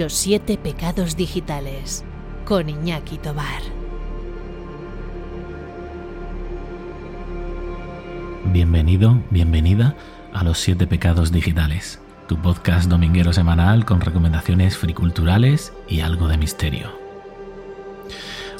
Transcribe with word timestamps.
Los 0.00 0.14
siete 0.14 0.56
pecados 0.56 1.14
digitales 1.14 2.06
con 2.46 2.70
Iñaki 2.70 3.18
Tobar. 3.18 3.60
Bienvenido, 8.46 9.22
bienvenida 9.28 9.94
a 10.32 10.42
Los 10.42 10.56
siete 10.56 10.86
pecados 10.86 11.32
digitales, 11.32 12.00
tu 12.28 12.40
podcast 12.40 12.88
dominguero 12.88 13.34
semanal 13.34 13.84
con 13.84 14.00
recomendaciones 14.00 14.78
friculturales 14.78 15.74
y 15.86 16.00
algo 16.00 16.28
de 16.28 16.38
misterio. 16.38 16.98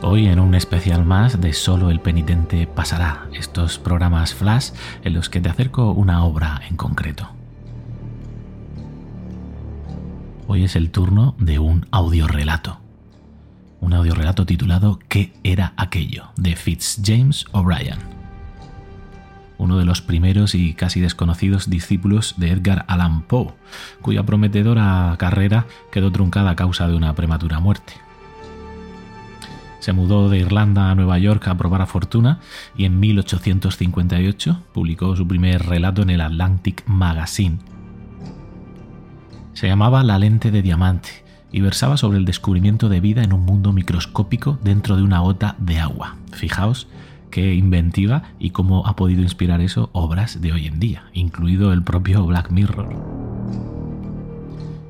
Hoy 0.02 0.27
en 0.27 0.41
un 0.41 0.54
especial 0.54 1.06
más 1.06 1.41
de 1.41 1.54
Solo 1.54 1.91
el 1.91 2.00
penitente 2.00 2.66
pasará, 2.66 3.28
estos 3.32 3.78
programas 3.78 4.34
flash 4.34 4.72
en 5.04 5.14
los 5.14 5.30
que 5.30 5.41
te 5.41 5.48
acerco 5.48 5.92
una 5.92 6.22
obra 6.22 6.60
en 6.69 6.77
concreto. 6.77 7.39
Hoy 10.53 10.65
es 10.65 10.75
el 10.75 10.91
turno 10.91 11.37
de 11.39 11.61
un 11.61 11.87
audiorelato. 11.93 12.81
Un 13.79 13.93
audiorelato 13.93 14.47
titulado 14.47 14.98
¿Qué 15.06 15.33
era 15.45 15.75
aquello? 15.77 16.33
de 16.37 16.56
Fitzjames 16.56 17.45
O'Brien. 17.53 18.01
Uno 19.59 19.78
de 19.78 19.84
los 19.84 20.03
primeros 20.03 20.56
y 20.56 20.75
casi 20.75 20.98
desconocidos 20.98 21.71
discípulos 21.71 22.34
de 22.37 22.51
Edgar 22.51 22.84
Allan 22.89 23.23
Poe, 23.23 23.55
cuya 24.03 24.27
prometedora 24.27 25.15
carrera 25.21 25.67
quedó 25.93 26.11
truncada 26.11 26.51
a 26.51 26.56
causa 26.56 26.89
de 26.89 26.97
una 26.97 27.15
prematura 27.15 27.61
muerte. 27.61 27.93
Se 29.78 29.93
mudó 29.93 30.31
de 30.31 30.39
Irlanda 30.39 30.91
a 30.91 30.97
Nueva 30.97 31.21
York 31.21 31.47
a 31.47 31.56
probar 31.56 31.83
a 31.83 31.87
fortuna 31.87 32.41
y 32.77 32.87
en 32.87 32.98
1858 32.98 34.65
publicó 34.73 35.15
su 35.15 35.28
primer 35.28 35.67
relato 35.67 36.03
en 36.03 36.11
el 36.11 36.21
Atlantic 36.21 36.83
Magazine, 36.89 37.59
se 39.53 39.66
llamaba 39.66 40.03
La 40.03 40.19
lente 40.19 40.50
de 40.50 40.62
diamante 40.62 41.25
y 41.53 41.61
versaba 41.61 41.97
sobre 41.97 42.19
el 42.19 42.25
descubrimiento 42.25 42.88
de 42.88 43.00
vida 43.00 43.22
en 43.22 43.33
un 43.33 43.44
mundo 43.44 43.72
microscópico 43.72 44.59
dentro 44.62 44.97
de 44.97 45.03
una 45.03 45.21
gota 45.21 45.56
de 45.59 45.78
agua. 45.78 46.16
Fijaos 46.33 46.87
qué 47.31 47.55
inventiva 47.55 48.25
y 48.39 48.50
cómo 48.50 48.87
ha 48.87 48.97
podido 48.97 49.22
inspirar 49.22 49.60
eso 49.60 49.91
obras 49.93 50.41
de 50.41 50.53
hoy 50.53 50.66
en 50.66 50.81
día, 50.81 51.05
incluido 51.12 51.72
el 51.72 51.83
propio 51.83 52.25
Black 52.27 52.50
Mirror. 52.50 52.89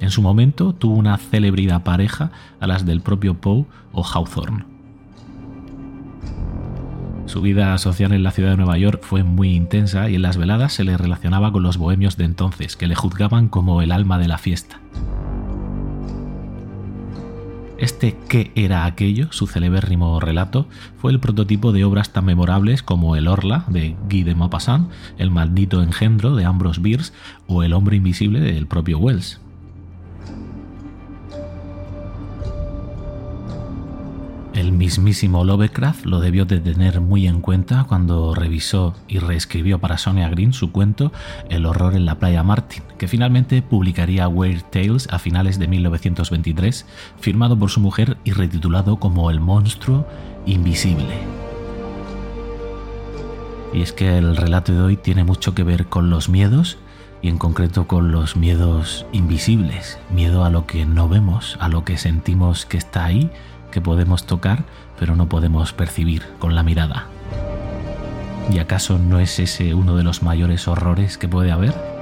En 0.00 0.10
su 0.10 0.22
momento 0.22 0.72
tuvo 0.72 0.94
una 0.94 1.18
celebridad 1.18 1.82
pareja 1.82 2.30
a 2.58 2.66
las 2.66 2.86
del 2.86 3.02
propio 3.02 3.34
Poe 3.34 3.66
o 3.92 4.02
Hawthorne. 4.02 4.69
Su 7.30 7.42
vida 7.42 7.78
social 7.78 8.10
en 8.10 8.24
la 8.24 8.32
ciudad 8.32 8.50
de 8.50 8.56
Nueva 8.56 8.76
York 8.76 9.04
fue 9.04 9.22
muy 9.22 9.54
intensa 9.54 10.10
y 10.10 10.16
en 10.16 10.22
las 10.22 10.36
veladas 10.36 10.72
se 10.72 10.82
le 10.82 10.96
relacionaba 10.96 11.52
con 11.52 11.62
los 11.62 11.76
bohemios 11.76 12.16
de 12.16 12.24
entonces, 12.24 12.74
que 12.74 12.88
le 12.88 12.96
juzgaban 12.96 13.46
como 13.46 13.82
el 13.82 13.92
alma 13.92 14.18
de 14.18 14.26
la 14.26 14.36
fiesta. 14.36 14.80
Este 17.78 18.16
¿Qué 18.28 18.50
era 18.56 18.84
aquello? 18.84 19.28
su 19.30 19.46
celebérrimo 19.46 20.18
relato, 20.18 20.66
fue 20.98 21.12
el 21.12 21.20
prototipo 21.20 21.70
de 21.70 21.84
obras 21.84 22.12
tan 22.12 22.24
memorables 22.24 22.82
como 22.82 23.14
El 23.14 23.28
Orla 23.28 23.64
de 23.68 23.94
Guy 24.08 24.24
de 24.24 24.34
Maupassant, 24.34 24.90
El 25.16 25.30
maldito 25.30 25.84
engendro 25.84 26.34
de 26.34 26.46
Ambrose 26.46 26.80
Bierce 26.80 27.12
o 27.46 27.62
El 27.62 27.74
hombre 27.74 27.94
invisible 27.94 28.40
del 28.40 28.66
propio 28.66 28.98
Wells. 28.98 29.40
El 34.54 34.72
mismísimo 34.72 35.44
Lovecraft 35.44 36.06
lo 36.06 36.18
debió 36.18 36.44
de 36.44 36.58
tener 36.58 37.00
muy 37.00 37.28
en 37.28 37.40
cuenta 37.40 37.84
cuando 37.84 38.34
revisó 38.34 38.94
y 39.06 39.18
reescribió 39.18 39.78
para 39.78 39.96
Sonia 39.96 40.28
Green 40.28 40.52
su 40.52 40.72
cuento 40.72 41.12
El 41.48 41.66
horror 41.66 41.94
en 41.94 42.04
la 42.04 42.18
playa 42.18 42.42
Martin, 42.42 42.82
que 42.98 43.06
finalmente 43.06 43.62
publicaría 43.62 44.26
Weird 44.26 44.64
Tales 44.70 45.06
a 45.12 45.20
finales 45.20 45.60
de 45.60 45.68
1923, 45.68 46.84
firmado 47.20 47.56
por 47.56 47.70
su 47.70 47.78
mujer 47.78 48.16
y 48.24 48.32
retitulado 48.32 48.96
como 48.96 49.30
El 49.30 49.38
monstruo 49.38 50.04
invisible. 50.46 51.14
Y 53.72 53.82
es 53.82 53.92
que 53.92 54.18
el 54.18 54.36
relato 54.36 54.72
de 54.72 54.80
hoy 54.80 54.96
tiene 54.96 55.22
mucho 55.22 55.54
que 55.54 55.62
ver 55.62 55.86
con 55.86 56.10
los 56.10 56.28
miedos 56.28 56.76
y 57.22 57.28
en 57.28 57.38
concreto 57.38 57.86
con 57.86 58.10
los 58.10 58.34
miedos 58.34 59.06
invisibles, 59.12 60.00
miedo 60.10 60.44
a 60.44 60.50
lo 60.50 60.66
que 60.66 60.86
no 60.86 61.08
vemos, 61.08 61.56
a 61.60 61.68
lo 61.68 61.84
que 61.84 61.98
sentimos 61.98 62.66
que 62.66 62.78
está 62.78 63.04
ahí 63.04 63.30
que 63.70 63.80
podemos 63.80 64.24
tocar 64.24 64.64
pero 65.00 65.16
no 65.16 65.30
podemos 65.30 65.72
percibir 65.72 66.22
con 66.38 66.54
la 66.54 66.62
mirada. 66.62 67.06
¿Y 68.52 68.58
acaso 68.58 68.98
no 68.98 69.18
es 69.18 69.38
ese 69.38 69.74
uno 69.74 69.96
de 69.96 70.04
los 70.04 70.22
mayores 70.22 70.68
horrores 70.68 71.16
que 71.16 71.26
puede 71.26 71.50
haber? 71.50 71.99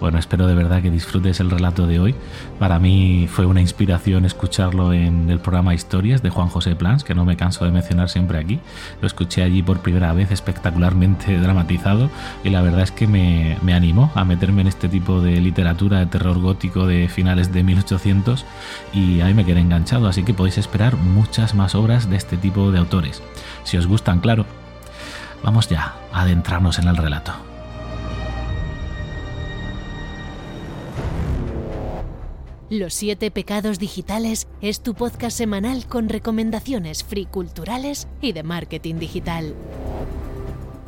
Bueno, 0.00 0.18
espero 0.18 0.46
de 0.46 0.54
verdad 0.54 0.82
que 0.82 0.90
disfrutes 0.90 1.40
el 1.40 1.50
relato 1.50 1.86
de 1.86 1.98
hoy. 1.98 2.14
Para 2.58 2.78
mí 2.78 3.28
fue 3.30 3.46
una 3.46 3.62
inspiración 3.62 4.26
escucharlo 4.26 4.92
en 4.92 5.30
el 5.30 5.40
programa 5.40 5.74
Historias 5.74 6.22
de 6.22 6.28
Juan 6.28 6.48
José 6.48 6.76
Plans, 6.76 7.02
que 7.02 7.14
no 7.14 7.24
me 7.24 7.36
canso 7.36 7.64
de 7.64 7.70
mencionar 7.70 8.10
siempre 8.10 8.38
aquí. 8.38 8.60
Lo 9.00 9.06
escuché 9.06 9.42
allí 9.42 9.62
por 9.62 9.80
primera 9.80 10.12
vez 10.12 10.30
espectacularmente 10.30 11.38
dramatizado 11.40 12.10
y 12.44 12.50
la 12.50 12.60
verdad 12.60 12.82
es 12.82 12.90
que 12.90 13.06
me, 13.06 13.56
me 13.62 13.72
animó 13.72 14.12
a 14.14 14.24
meterme 14.24 14.60
en 14.60 14.66
este 14.66 14.88
tipo 14.88 15.20
de 15.22 15.40
literatura 15.40 16.00
de 16.00 16.06
terror 16.06 16.38
gótico 16.40 16.86
de 16.86 17.08
finales 17.08 17.52
de 17.52 17.62
1800 17.62 18.44
y 18.92 19.22
ahí 19.22 19.32
me 19.32 19.46
quedé 19.46 19.60
enganchado, 19.60 20.08
así 20.08 20.24
que 20.24 20.34
podéis 20.34 20.58
esperar 20.58 20.96
muchas 20.96 21.54
más 21.54 21.74
obras 21.74 22.10
de 22.10 22.16
este 22.16 22.36
tipo 22.36 22.70
de 22.70 22.78
autores. 22.78 23.22
Si 23.64 23.78
os 23.78 23.86
gustan, 23.86 24.20
claro. 24.20 24.44
Vamos 25.42 25.68
ya 25.68 25.94
a 26.12 26.22
adentrarnos 26.22 26.78
en 26.78 26.88
el 26.88 26.96
relato. 26.96 27.45
Los 32.68 32.94
siete 32.94 33.30
pecados 33.30 33.78
digitales 33.78 34.48
es 34.60 34.80
tu 34.80 34.94
podcast 34.94 35.38
semanal 35.38 35.86
con 35.86 36.08
recomendaciones 36.08 37.04
free 37.04 37.26
culturales 37.26 38.08
y 38.20 38.32
de 38.32 38.42
marketing 38.42 38.96
digital. 38.96 39.54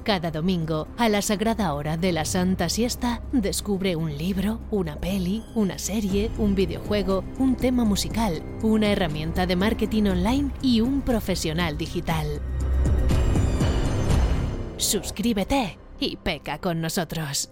Cada 0.03 0.33
domingo, 0.33 0.89
a 0.97 1.09
la 1.09 1.23
sagrada 1.23 1.73
hora 1.75 1.97
de 1.97 2.11
la 2.11 2.25
Santa 2.25 2.69
Siesta, 2.69 3.23
descubre 3.31 3.95
un 3.95 4.19
libro, 4.19 4.59
una 4.73 4.97
peli, 4.97 5.45
una 5.55 5.79
serie, 5.79 6.33
un 6.39 6.57
videojuego, 6.57 7.23
un 7.39 7.55
tema 7.55 7.85
musical, 7.85 8.43
una 8.63 8.91
herramienta 8.91 9.47
de 9.47 9.55
marketing 9.55 10.05
online 10.05 10.51
y 10.61 10.81
un 10.81 11.03
profesional 11.03 11.79
digital. 11.79 12.41
Suscríbete 14.79 15.79
y 16.01 16.17
peca 16.17 16.59
con 16.59 16.81
nosotros. 16.81 17.51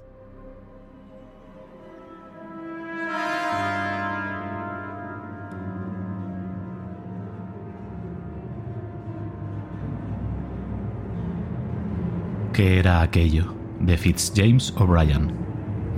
¿Qué 12.57 12.79
era 12.79 13.03
aquello? 13.03 13.55
de 13.81 13.99
Fitzjames 13.99 14.73
O'Brien, 14.79 15.31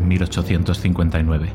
1859. 0.04 1.52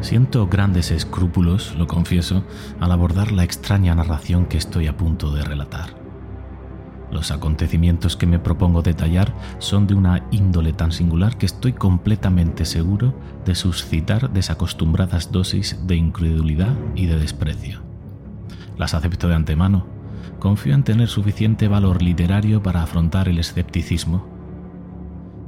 Siento 0.00 0.46
grandes 0.46 0.90
escrúpulos, 0.90 1.74
lo 1.74 1.86
confieso, 1.86 2.42
al 2.80 2.90
abordar 2.90 3.32
la 3.32 3.44
extraña 3.44 3.94
narración 3.94 4.46
que 4.46 4.56
estoy 4.56 4.86
a 4.86 4.96
punto 4.96 5.30
de 5.30 5.44
relatar. 5.44 6.07
Los 7.10 7.30
acontecimientos 7.30 8.16
que 8.16 8.26
me 8.26 8.38
propongo 8.38 8.82
detallar 8.82 9.34
son 9.58 9.86
de 9.86 9.94
una 9.94 10.24
índole 10.30 10.72
tan 10.72 10.92
singular 10.92 11.38
que 11.38 11.46
estoy 11.46 11.72
completamente 11.72 12.64
seguro 12.64 13.14
de 13.44 13.54
suscitar 13.54 14.30
desacostumbradas 14.30 15.32
dosis 15.32 15.78
de 15.86 15.96
incredulidad 15.96 16.76
y 16.94 17.06
de 17.06 17.18
desprecio. 17.18 17.82
Las 18.76 18.94
acepto 18.94 19.28
de 19.28 19.34
antemano. 19.34 19.86
Confío 20.38 20.74
en 20.74 20.84
tener 20.84 21.08
suficiente 21.08 21.66
valor 21.66 22.02
literario 22.02 22.62
para 22.62 22.82
afrontar 22.82 23.28
el 23.28 23.38
escepticismo 23.38 24.37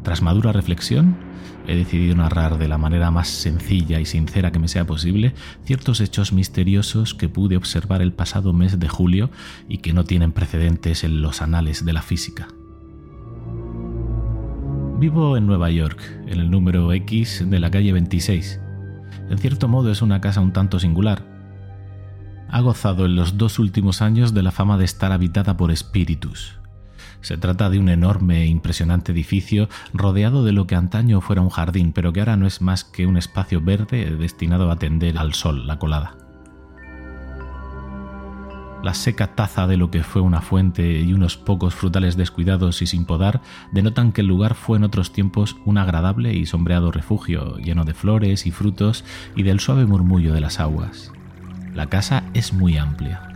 tras 0.02 0.22
madura 0.22 0.52
reflexión, 0.52 1.16
he 1.66 1.76
decidido 1.76 2.16
narrar 2.16 2.58
de 2.58 2.68
la 2.68 2.78
manera 2.78 3.10
más 3.10 3.28
sencilla 3.28 4.00
y 4.00 4.06
sincera 4.06 4.50
que 4.50 4.58
me 4.58 4.68
sea 4.68 4.86
posible 4.86 5.34
ciertos 5.64 6.00
hechos 6.00 6.32
misteriosos 6.32 7.14
que 7.14 7.28
pude 7.28 7.56
observar 7.56 8.02
el 8.02 8.12
pasado 8.12 8.52
mes 8.52 8.80
de 8.80 8.88
julio 8.88 9.30
y 9.68 9.78
que 9.78 9.92
no 9.92 10.04
tienen 10.04 10.32
precedentes 10.32 11.04
en 11.04 11.22
los 11.22 11.42
anales 11.42 11.84
de 11.84 11.92
la 11.92 12.02
física. 12.02 12.48
Vivo 14.98 15.36
en 15.36 15.46
Nueva 15.46 15.70
York, 15.70 15.98
en 16.26 16.40
el 16.40 16.50
número 16.50 16.92
X 16.92 17.44
de 17.48 17.58
la 17.58 17.70
calle 17.70 17.92
26. 17.92 18.60
En 19.30 19.38
cierto 19.38 19.68
modo 19.68 19.90
es 19.90 20.02
una 20.02 20.20
casa 20.20 20.40
un 20.40 20.52
tanto 20.52 20.78
singular. 20.78 21.24
Ha 22.50 22.60
gozado 22.60 23.06
en 23.06 23.16
los 23.16 23.38
dos 23.38 23.58
últimos 23.58 24.02
años 24.02 24.34
de 24.34 24.42
la 24.42 24.50
fama 24.50 24.76
de 24.76 24.84
estar 24.84 25.12
habitada 25.12 25.56
por 25.56 25.70
espíritus, 25.70 26.59
se 27.20 27.36
trata 27.36 27.70
de 27.70 27.78
un 27.78 27.88
enorme 27.88 28.42
e 28.42 28.46
impresionante 28.46 29.12
edificio 29.12 29.68
rodeado 29.92 30.44
de 30.44 30.52
lo 30.52 30.66
que 30.66 30.74
antaño 30.74 31.20
fuera 31.20 31.42
un 31.42 31.50
jardín, 31.50 31.92
pero 31.92 32.12
que 32.12 32.20
ahora 32.20 32.36
no 32.36 32.46
es 32.46 32.60
más 32.60 32.84
que 32.84 33.06
un 33.06 33.16
espacio 33.16 33.60
verde 33.60 34.16
destinado 34.16 34.70
a 34.70 34.74
atender 34.74 35.18
al 35.18 35.34
sol, 35.34 35.66
la 35.66 35.78
colada. 35.78 36.16
La 38.82 38.94
seca 38.94 39.34
taza 39.34 39.66
de 39.66 39.76
lo 39.76 39.90
que 39.90 40.02
fue 40.02 40.22
una 40.22 40.40
fuente 40.40 41.00
y 41.00 41.12
unos 41.12 41.36
pocos 41.36 41.74
frutales 41.74 42.16
descuidados 42.16 42.80
y 42.80 42.86
sin 42.86 43.04
podar 43.04 43.42
denotan 43.72 44.12
que 44.12 44.22
el 44.22 44.26
lugar 44.26 44.54
fue 44.54 44.78
en 44.78 44.84
otros 44.84 45.12
tiempos 45.12 45.56
un 45.66 45.76
agradable 45.76 46.32
y 46.32 46.46
sombreado 46.46 46.90
refugio, 46.90 47.58
lleno 47.58 47.84
de 47.84 47.92
flores 47.92 48.46
y 48.46 48.50
frutos 48.50 49.04
y 49.36 49.42
del 49.42 49.60
suave 49.60 49.84
murmullo 49.84 50.32
de 50.32 50.40
las 50.40 50.60
aguas. 50.60 51.12
La 51.74 51.88
casa 51.88 52.24
es 52.32 52.54
muy 52.54 52.78
amplia, 52.78 53.29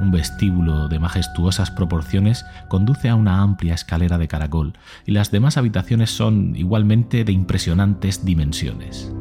un 0.00 0.10
vestíbulo 0.10 0.88
de 0.88 0.98
majestuosas 0.98 1.70
proporciones 1.70 2.44
conduce 2.68 3.08
a 3.08 3.14
una 3.14 3.40
amplia 3.40 3.74
escalera 3.74 4.18
de 4.18 4.28
caracol 4.28 4.74
y 5.06 5.12
las 5.12 5.30
demás 5.30 5.56
habitaciones 5.56 6.10
son 6.10 6.56
igualmente 6.56 7.24
de 7.24 7.32
impresionantes 7.32 8.24
dimensiones. 8.24 9.12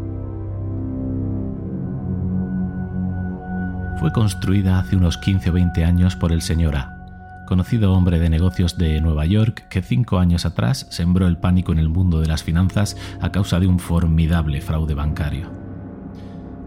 Fue 3.99 4.11
construida 4.11 4.79
hace 4.79 4.95
unos 4.97 5.17
15 5.17 5.49
o 5.49 5.53
20 5.53 5.85
años 5.85 6.15
por 6.15 6.33
el 6.33 6.41
señor 6.41 6.75
A, 6.75 7.45
conocido 7.47 7.93
hombre 7.93 8.19
de 8.19 8.29
negocios 8.29 8.77
de 8.77 8.99
Nueva 8.99 9.25
York 9.25 9.67
que 9.69 9.81
cinco 9.81 10.19
años 10.19 10.45
atrás 10.45 10.87
sembró 10.89 11.27
el 11.27 11.37
pánico 11.37 11.71
en 11.71 11.79
el 11.79 11.87
mundo 11.87 12.19
de 12.19 12.27
las 12.27 12.43
finanzas 12.43 12.97
a 13.21 13.31
causa 13.31 13.59
de 13.59 13.67
un 13.67 13.79
formidable 13.79 14.59
fraude 14.59 14.93
bancario. 14.93 15.62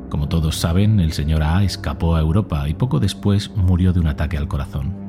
Como 0.09 0.29
todos 0.29 0.57
saben, 0.57 1.01
el 1.01 1.13
señor 1.13 1.43
A 1.43 1.65
escapó 1.65 2.15
a 2.15 2.21
Europa 2.21 2.69
y 2.69 2.75
poco 2.75 3.01
después 3.01 3.51
murió 3.57 3.93
de 3.93 4.01
un 4.01 4.07
ataque 4.07 4.37
al 4.37 4.49
corazón. 4.49 5.07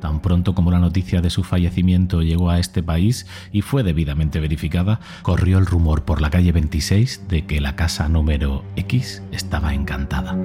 Tan 0.00 0.20
pronto 0.20 0.54
como 0.54 0.70
la 0.70 0.78
noticia 0.78 1.20
de 1.20 1.28
su 1.28 1.42
fallecimiento 1.44 2.22
llegó 2.22 2.48
a 2.48 2.58
este 2.58 2.82
país 2.82 3.26
y 3.52 3.60
fue 3.60 3.82
debidamente 3.82 4.40
verificada, 4.40 5.00
corrió 5.22 5.58
el 5.58 5.66
rumor 5.66 6.04
por 6.04 6.22
la 6.22 6.30
calle 6.30 6.52
26 6.52 7.28
de 7.28 7.44
que 7.44 7.60
la 7.60 7.76
casa 7.76 8.08
número 8.08 8.64
X 8.76 9.22
estaba 9.30 9.74
encantada. 9.74 10.36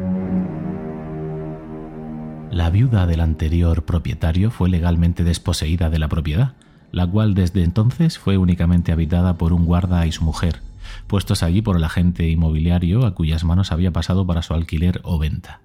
La 2.51 2.69
viuda 2.69 3.07
del 3.07 3.21
anterior 3.21 3.83
propietario 3.83 4.51
fue 4.51 4.69
legalmente 4.69 5.23
desposeída 5.23 5.89
de 5.89 5.99
la 5.99 6.09
propiedad, 6.09 6.53
la 6.91 7.07
cual 7.07 7.33
desde 7.33 7.63
entonces 7.63 8.17
fue 8.17 8.37
únicamente 8.37 8.91
habitada 8.91 9.37
por 9.37 9.53
un 9.53 9.65
guarda 9.65 10.05
y 10.05 10.11
su 10.11 10.23
mujer, 10.23 10.61
puestos 11.07 11.43
allí 11.43 11.61
por 11.61 11.77
el 11.77 11.83
agente 11.83 12.29
inmobiliario 12.29 13.05
a 13.05 13.13
cuyas 13.13 13.43
manos 13.43 13.71
había 13.71 13.91
pasado 13.91 14.25
para 14.25 14.41
su 14.41 14.53
alquiler 14.53 15.01
o 15.03 15.19
venta. 15.19 15.61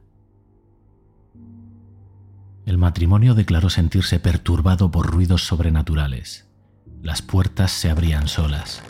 El 2.66 2.78
matrimonio 2.78 3.34
declaró 3.34 3.70
sentirse 3.70 4.20
perturbado 4.20 4.90
por 4.90 5.06
ruidos 5.06 5.44
sobrenaturales. 5.46 6.48
Las 7.02 7.22
puertas 7.22 7.72
se 7.72 7.90
abrían 7.90 8.28
solas. 8.28 8.82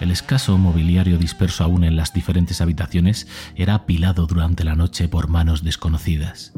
El 0.00 0.10
escaso 0.10 0.56
mobiliario 0.58 1.18
disperso 1.18 1.64
aún 1.64 1.84
en 1.84 1.96
las 1.96 2.12
diferentes 2.12 2.60
habitaciones 2.60 3.26
era 3.56 3.74
apilado 3.74 4.26
durante 4.26 4.64
la 4.64 4.76
noche 4.76 5.08
por 5.08 5.28
manos 5.28 5.62
desconocidas. 5.64 6.52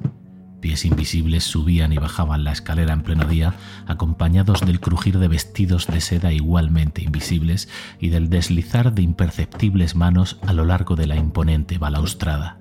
Pies 0.61 0.85
invisibles 0.85 1.45
subían 1.45 1.93
y 1.93 1.97
bajaban 1.97 2.45
la 2.45 2.53
escalera 2.53 2.93
en 2.93 3.03
pleno 3.03 3.25
día, 3.25 3.55
acompañados 3.87 4.61
del 4.61 4.79
crujir 4.79 5.19
de 5.19 5.29
vestidos 5.29 5.87
de 5.87 6.01
seda 6.03 6.33
igualmente 6.33 7.03
invisibles 7.03 7.69
y 7.99 8.11
del 8.11 8.29
deslizar 8.29 8.93
de 8.93 9.03
imperceptibles 9.03 9.95
manos 9.95 10.39
a 10.47 10.53
lo 10.53 10.67
largo 10.67 10.97
de 10.97 11.07
la 11.07 11.17
imponente 11.17 11.79
balaustrada. 11.79 12.61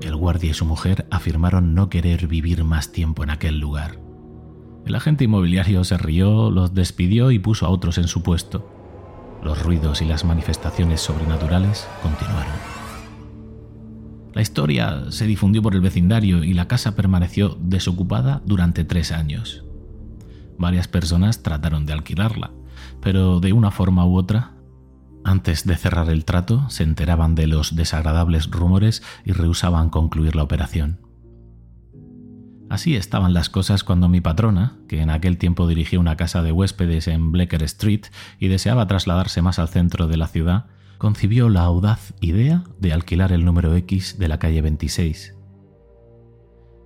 El 0.00 0.16
guardia 0.16 0.50
y 0.50 0.54
su 0.54 0.64
mujer 0.64 1.06
afirmaron 1.10 1.74
no 1.74 1.90
querer 1.90 2.26
vivir 2.26 2.64
más 2.64 2.92
tiempo 2.92 3.22
en 3.22 3.30
aquel 3.30 3.58
lugar. 3.58 3.98
El 4.86 4.94
agente 4.94 5.24
inmobiliario 5.24 5.84
se 5.84 5.98
rió, 5.98 6.50
los 6.50 6.72
despidió 6.72 7.32
y 7.32 7.38
puso 7.38 7.66
a 7.66 7.70
otros 7.70 7.98
en 7.98 8.08
su 8.08 8.22
puesto. 8.22 8.70
Los 9.42 9.62
ruidos 9.62 10.00
y 10.00 10.04
las 10.04 10.24
manifestaciones 10.24 11.00
sobrenaturales 11.00 11.86
continuaron. 12.02 12.75
La 14.36 14.42
historia 14.42 15.04
se 15.08 15.26
difundió 15.26 15.62
por 15.62 15.74
el 15.74 15.80
vecindario 15.80 16.44
y 16.44 16.52
la 16.52 16.68
casa 16.68 16.94
permaneció 16.94 17.56
desocupada 17.58 18.42
durante 18.44 18.84
tres 18.84 19.10
años. 19.10 19.64
Varias 20.58 20.88
personas 20.88 21.42
trataron 21.42 21.86
de 21.86 21.94
alquilarla, 21.94 22.50
pero 23.00 23.40
de 23.40 23.54
una 23.54 23.70
forma 23.70 24.04
u 24.04 24.14
otra, 24.14 24.52
antes 25.24 25.64
de 25.64 25.74
cerrar 25.76 26.10
el 26.10 26.26
trato, 26.26 26.68
se 26.68 26.82
enteraban 26.82 27.34
de 27.34 27.46
los 27.46 27.76
desagradables 27.76 28.50
rumores 28.50 29.02
y 29.24 29.32
rehusaban 29.32 29.88
concluir 29.88 30.36
la 30.36 30.42
operación. 30.42 31.00
Así 32.68 32.94
estaban 32.94 33.32
las 33.32 33.48
cosas 33.48 33.84
cuando 33.84 34.10
mi 34.10 34.20
patrona, 34.20 34.76
que 34.86 35.00
en 35.00 35.08
aquel 35.08 35.38
tiempo 35.38 35.66
dirigía 35.66 35.98
una 35.98 36.18
casa 36.18 36.42
de 36.42 36.52
huéspedes 36.52 37.08
en 37.08 37.32
Bleecker 37.32 37.62
Street 37.62 38.02
y 38.38 38.48
deseaba 38.48 38.86
trasladarse 38.86 39.40
más 39.40 39.58
al 39.58 39.68
centro 39.68 40.08
de 40.08 40.18
la 40.18 40.26
ciudad, 40.26 40.66
concibió 40.98 41.48
la 41.48 41.62
audaz 41.62 42.14
idea 42.20 42.64
de 42.78 42.92
alquilar 42.92 43.32
el 43.32 43.44
número 43.44 43.74
X 43.74 44.18
de 44.18 44.28
la 44.28 44.38
calle 44.38 44.62
26. 44.62 45.34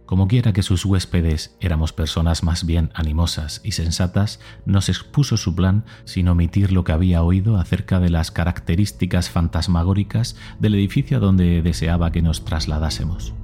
Como 0.07 0.27
quiera 0.27 0.53
que 0.53 0.65
sus 0.65 0.85
huéspedes 0.85 1.57
éramos 1.61 1.93
personas 1.93 2.43
más 2.43 2.67
bien 2.67 2.91
animosas 2.95 3.61
y 3.63 3.73
sensatas, 3.73 4.41
nos 4.67 4.89
expuso 4.89 5.37
su 5.37 5.55
plan 5.55 5.85
sin 6.05 6.29
omitir 6.29 6.73
lo 6.73 6.83
que 6.83 6.91
había 6.91 7.23
oído 7.23 7.59
acerca 7.59 8.01
de 8.01 8.11
las 8.11 8.33
características 8.33 9.31
fantasmagóricas 9.31 10.37
del 10.59 10.75
edificio 10.75 11.21
donde 11.21 11.63
deseaba 11.63 12.11
que 12.11 12.23
nos 12.23 12.45
trasladásemos 12.45 13.35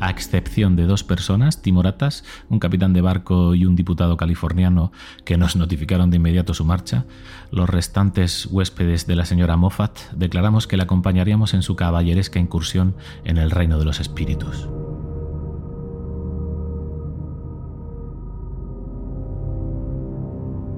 a 0.00 0.10
excepción 0.10 0.76
de 0.76 0.86
dos 0.86 1.04
personas, 1.04 1.62
timoratas, 1.62 2.24
un 2.48 2.58
capitán 2.58 2.92
de 2.92 3.00
barco 3.00 3.54
y 3.54 3.66
un 3.66 3.76
diputado 3.76 4.16
californiano 4.16 4.92
que 5.24 5.36
nos 5.36 5.56
notificaron 5.56 6.10
de 6.10 6.16
inmediato 6.16 6.54
su 6.54 6.64
marcha, 6.64 7.04
los 7.50 7.68
restantes 7.68 8.46
huéspedes 8.46 9.06
de 9.06 9.16
la 9.16 9.24
señora 9.24 9.56
Moffat 9.56 9.98
declaramos 10.12 10.66
que 10.66 10.76
la 10.76 10.84
acompañaríamos 10.84 11.54
en 11.54 11.62
su 11.62 11.76
caballeresca 11.76 12.38
incursión 12.38 12.94
en 13.24 13.38
el 13.38 13.50
reino 13.50 13.78
de 13.78 13.84
los 13.84 14.00
espíritus. 14.00 14.68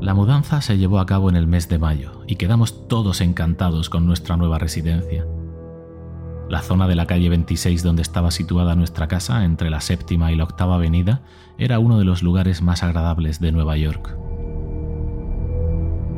La 0.00 0.14
mudanza 0.14 0.60
se 0.62 0.78
llevó 0.78 1.00
a 1.00 1.06
cabo 1.06 1.28
en 1.28 1.36
el 1.36 1.46
mes 1.46 1.68
de 1.68 1.78
mayo 1.78 2.22
y 2.26 2.36
quedamos 2.36 2.88
todos 2.88 3.20
encantados 3.20 3.90
con 3.90 4.06
nuestra 4.06 4.36
nueva 4.36 4.58
residencia. 4.58 5.26
La 6.48 6.62
zona 6.62 6.88
de 6.88 6.94
la 6.94 7.06
calle 7.06 7.28
26 7.28 7.82
donde 7.82 8.00
estaba 8.00 8.30
situada 8.30 8.74
nuestra 8.74 9.06
casa, 9.06 9.44
entre 9.44 9.68
la 9.68 9.82
séptima 9.82 10.32
y 10.32 10.36
la 10.36 10.44
octava 10.44 10.76
avenida, 10.76 11.20
era 11.58 11.78
uno 11.78 11.98
de 11.98 12.06
los 12.06 12.22
lugares 12.22 12.62
más 12.62 12.82
agradables 12.82 13.38
de 13.38 13.52
Nueva 13.52 13.76
York. 13.76 14.16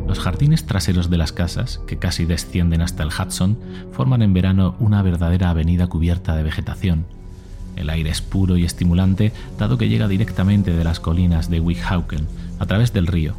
Los 0.07 0.21
jardines 0.21 0.67
traseros 0.67 1.11
de 1.11 1.19
las 1.19 1.33
casas, 1.33 1.81
que 1.89 1.99
casi 1.99 2.27
descienden 2.27 2.81
hasta 2.81 3.03
el 3.03 3.09
Hudson, 3.09 3.59
forman 3.91 4.23
en 4.23 4.33
verano 4.33 4.77
una 4.79 5.03
verdadera 5.03 5.51
avenida 5.51 5.89
cubierta 5.89 6.37
de 6.37 6.45
vegetación. 6.45 7.07
El 7.75 7.91
aire 7.91 8.11
es 8.11 8.21
puro 8.21 8.57
y 8.57 8.65
estimulante, 8.65 9.33
dado 9.59 9.79
que 9.79 9.89
llega 9.89 10.07
directamente 10.07 10.73
de 10.73 10.85
las 10.85 11.01
colinas 11.01 11.51
de 11.51 11.59
Weehawken, 11.59 12.29
a 12.61 12.67
través 12.67 12.93
del 12.93 13.09
río, 13.09 13.35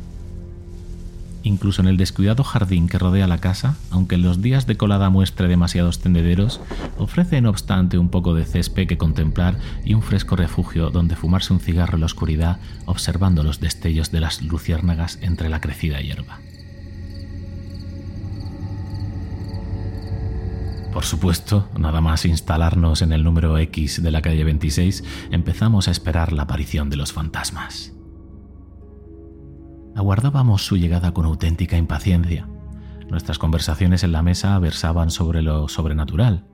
incluso 1.44 1.82
en 1.82 1.88
el 1.88 1.98
descuidado 1.98 2.44
jardín 2.44 2.88
que 2.88 3.00
rodea 3.00 3.28
la 3.28 3.40
casa, 3.40 3.76
aunque 3.90 4.16
en 4.16 4.24
los 4.24 4.42
días 4.42 4.68
de 4.68 4.78
colada 4.78 5.10
muestre 5.10 5.48
demasiados 5.48 6.00
tendederos, 6.00 6.62
ofrece 6.98 7.42
no 7.42 7.50
obstante 7.50 7.98
un 7.98 8.10
poco 8.10 8.34
de 8.34 8.46
césped 8.46 8.88
que 8.88 8.98
contemplar 8.98 9.58
y 9.84 9.94
un 9.94 10.02
fresco 10.02 10.36
refugio 10.36 10.90
donde 10.90 11.16
fumarse 11.16 11.54
un 11.54 11.60
cigarro 11.60 11.96
en 11.96 12.02
la 12.02 12.06
oscuridad 12.06 12.60
observando 12.86 13.44
los 13.44 13.60
destellos 13.60 14.12
de 14.12 14.20
las 14.20 14.42
luciérnagas 14.42 15.20
entre 15.22 15.50
la 15.50 15.62
crecida 15.62 16.02
hierba. 16.02 16.40
Por 20.92 21.06
supuesto, 21.06 21.70
nada 21.78 22.02
más 22.02 22.26
instalarnos 22.26 23.02
en 23.02 23.14
el 23.14 23.24
número 23.24 23.58
X 23.58 24.04
de 24.04 24.12
la 24.12 24.22
calle 24.22 24.44
26, 24.44 25.04
empezamos 25.32 25.88
a 25.88 25.92
esperar 25.92 26.34
la 26.34 26.44
aparición 26.44 26.90
de 26.90 26.98
los 26.98 27.14
fantasmas. 27.14 27.94
Aguardábamos 29.96 30.66
su 30.66 30.78
llegada 30.78 31.14
con 31.14 31.26
auténtica 31.26 31.78
impaciencia. 31.78 32.48
Nuestras 33.10 33.38
conversaciones 33.38 34.04
en 34.04 34.14
la 34.14 34.22
mesa 34.22 34.58
versaban 34.60 35.12
sobre 35.12 35.42
lo 35.42 35.68
sobrenatural. 35.68 36.46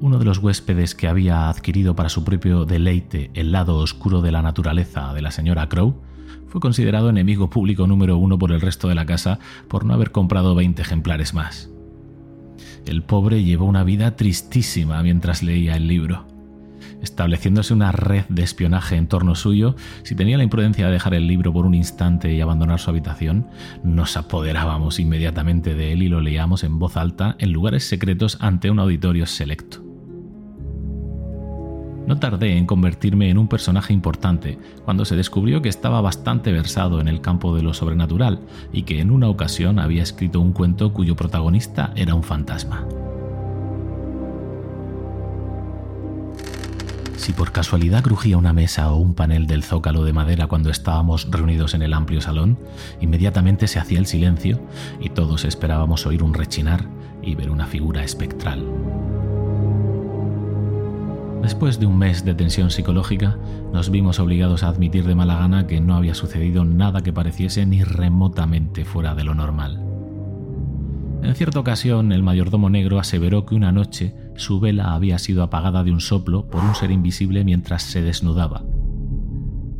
Uno 0.00 0.18
de 0.18 0.24
los 0.24 0.38
huéspedes 0.38 0.94
que 0.94 1.08
había 1.08 1.48
adquirido 1.48 1.94
para 1.94 2.08
su 2.08 2.24
propio 2.24 2.64
deleite 2.64 3.30
el 3.34 3.52
lado 3.52 3.76
oscuro 3.78 4.22
de 4.22 4.32
la 4.32 4.42
naturaleza 4.42 5.12
de 5.12 5.22
la 5.22 5.30
señora 5.30 5.68
Crow 5.68 6.00
fue 6.48 6.60
considerado 6.60 7.10
enemigo 7.10 7.50
público 7.50 7.86
número 7.86 8.16
uno 8.16 8.38
por 8.38 8.52
el 8.52 8.60
resto 8.60 8.88
de 8.88 8.94
la 8.94 9.06
casa 9.06 9.38
por 9.68 9.84
no 9.84 9.94
haber 9.94 10.10
comprado 10.10 10.54
20 10.54 10.80
ejemplares 10.80 11.34
más. 11.34 11.70
El 12.86 13.02
pobre 13.02 13.42
llevó 13.44 13.66
una 13.66 13.84
vida 13.84 14.16
tristísima 14.16 15.02
mientras 15.02 15.42
leía 15.42 15.76
el 15.76 15.88
libro 15.88 16.35
estableciéndose 17.06 17.72
una 17.72 17.92
red 17.92 18.24
de 18.28 18.42
espionaje 18.42 18.96
en 18.96 19.06
torno 19.06 19.34
suyo, 19.34 19.76
si 20.02 20.14
tenía 20.14 20.36
la 20.36 20.42
imprudencia 20.42 20.86
de 20.86 20.92
dejar 20.92 21.14
el 21.14 21.26
libro 21.26 21.52
por 21.52 21.64
un 21.64 21.74
instante 21.74 22.32
y 22.32 22.40
abandonar 22.40 22.80
su 22.80 22.90
habitación, 22.90 23.46
nos 23.84 24.16
apoderábamos 24.16 24.98
inmediatamente 24.98 25.74
de 25.74 25.92
él 25.92 26.02
y 26.02 26.08
lo 26.08 26.20
leíamos 26.20 26.64
en 26.64 26.78
voz 26.78 26.96
alta 26.96 27.36
en 27.38 27.52
lugares 27.52 27.88
secretos 27.88 28.38
ante 28.40 28.70
un 28.70 28.80
auditorio 28.80 29.24
selecto. 29.26 29.86
No 32.06 32.18
tardé 32.18 32.56
en 32.56 32.66
convertirme 32.66 33.30
en 33.30 33.38
un 33.38 33.48
personaje 33.48 33.92
importante 33.92 34.58
cuando 34.84 35.04
se 35.04 35.16
descubrió 35.16 35.60
que 35.62 35.68
estaba 35.68 36.00
bastante 36.00 36.52
versado 36.52 37.00
en 37.00 37.08
el 37.08 37.20
campo 37.20 37.56
de 37.56 37.62
lo 37.62 37.74
sobrenatural 37.74 38.40
y 38.72 38.82
que 38.82 39.00
en 39.00 39.10
una 39.10 39.28
ocasión 39.28 39.78
había 39.78 40.02
escrito 40.02 40.40
un 40.40 40.52
cuento 40.52 40.92
cuyo 40.92 41.16
protagonista 41.16 41.92
era 41.96 42.14
un 42.14 42.22
fantasma. 42.22 42.86
Si 47.16 47.32
por 47.32 47.50
casualidad 47.50 48.02
crujía 48.02 48.36
una 48.36 48.52
mesa 48.52 48.92
o 48.92 48.96
un 48.96 49.14
panel 49.14 49.46
del 49.46 49.64
zócalo 49.64 50.04
de 50.04 50.12
madera 50.12 50.46
cuando 50.46 50.70
estábamos 50.70 51.28
reunidos 51.30 51.74
en 51.74 51.82
el 51.82 51.94
amplio 51.94 52.20
salón, 52.20 52.58
inmediatamente 53.00 53.68
se 53.68 53.78
hacía 53.78 53.98
el 53.98 54.06
silencio 54.06 54.60
y 55.00 55.08
todos 55.08 55.44
esperábamos 55.44 56.06
oír 56.06 56.22
un 56.22 56.34
rechinar 56.34 56.86
y 57.22 57.34
ver 57.34 57.50
una 57.50 57.66
figura 57.66 58.04
espectral. 58.04 58.64
Después 61.42 61.80
de 61.80 61.86
un 61.86 61.98
mes 61.98 62.24
de 62.24 62.34
tensión 62.34 62.70
psicológica, 62.70 63.38
nos 63.72 63.90
vimos 63.90 64.18
obligados 64.18 64.62
a 64.62 64.68
admitir 64.68 65.04
de 65.04 65.14
mala 65.14 65.36
gana 65.36 65.66
que 65.66 65.80
no 65.80 65.96
había 65.96 66.14
sucedido 66.14 66.64
nada 66.64 67.02
que 67.02 67.12
pareciese 67.12 67.64
ni 67.66 67.82
remotamente 67.82 68.84
fuera 68.84 69.14
de 69.14 69.24
lo 69.24 69.34
normal. 69.34 69.80
En 71.22 71.34
cierta 71.34 71.60
ocasión, 71.60 72.12
el 72.12 72.22
mayordomo 72.22 72.68
negro 72.68 72.98
aseveró 72.98 73.46
que 73.46 73.54
una 73.54 73.72
noche 73.72 74.14
su 74.36 74.60
vela 74.60 74.94
había 74.94 75.18
sido 75.18 75.42
apagada 75.42 75.84
de 75.84 75.92
un 75.92 76.00
soplo 76.00 76.48
por 76.48 76.62
un 76.62 76.74
ser 76.74 76.90
invisible 76.90 77.44
mientras 77.44 77.82
se 77.82 78.02
desnudaba. 78.02 78.64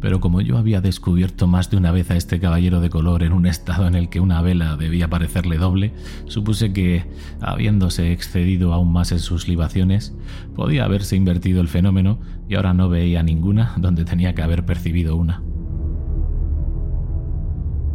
Pero 0.00 0.20
como 0.20 0.40
yo 0.40 0.58
había 0.58 0.80
descubierto 0.80 1.46
más 1.46 1.70
de 1.70 1.76
una 1.76 1.90
vez 1.90 2.10
a 2.10 2.16
este 2.16 2.38
caballero 2.38 2.80
de 2.80 2.90
color 2.90 3.22
en 3.22 3.32
un 3.32 3.46
estado 3.46 3.86
en 3.86 3.94
el 3.94 4.08
que 4.08 4.20
una 4.20 4.42
vela 4.42 4.76
debía 4.76 5.08
parecerle 5.08 5.56
doble, 5.56 5.94
supuse 6.26 6.72
que, 6.72 7.06
habiéndose 7.40 8.12
excedido 8.12 8.72
aún 8.72 8.92
más 8.92 9.10
en 9.12 9.18
sus 9.18 9.48
libaciones, 9.48 10.14
podía 10.54 10.84
haberse 10.84 11.16
invertido 11.16 11.60
el 11.60 11.68
fenómeno 11.68 12.20
y 12.48 12.54
ahora 12.54 12.74
no 12.74 12.88
veía 12.88 13.22
ninguna 13.22 13.74
donde 13.78 14.04
tenía 14.04 14.34
que 14.34 14.42
haber 14.42 14.64
percibido 14.64 15.16
una. 15.16 15.42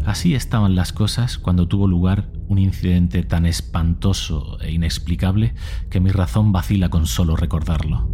Así 0.06 0.34
estaban 0.34 0.76
las 0.76 0.94
cosas 0.94 1.38
cuando 1.38 1.68
tuvo 1.68 1.88
lugar 1.88 2.32
un 2.48 2.58
incidente 2.58 3.24
tan 3.24 3.46
espantoso 3.46 4.58
e 4.60 4.72
inexplicable 4.72 5.54
que 5.90 6.00
mi 6.00 6.10
razón 6.10 6.52
vacila 6.52 6.90
con 6.90 7.06
solo 7.06 7.36
recordarlo. 7.36 8.10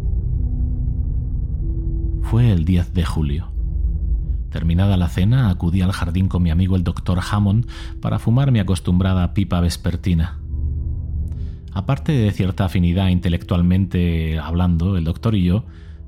Fue 2.24 2.52
el 2.52 2.66
10 2.66 2.94
de 2.94 3.06
julio. 3.06 3.52
Terminada 4.50 4.98
la 4.98 5.08
cena, 5.08 5.50
acudí 5.50 5.82
al 5.82 5.94
jardín 5.94 6.28
con 6.28 6.44
mi 6.44 6.52
amigo 6.52 6.76
el 6.76 6.84
doctor 6.84 7.20
Hammond 7.32 7.68
para 8.02 8.20
fumar 8.20 8.52
mi 8.52 8.60
acostumbrada 8.60 9.34
pipa 9.34 9.62
vespertina. 9.62 10.40
Aparte 11.74 12.12
de 12.12 12.32
cierta 12.32 12.66
afinidad 12.66 13.08
intelectualmente 13.08 14.40
hablando, 14.40 14.98
el 14.98 15.04
doctor 15.06 15.36
y 15.36 15.44
yo 15.44 15.64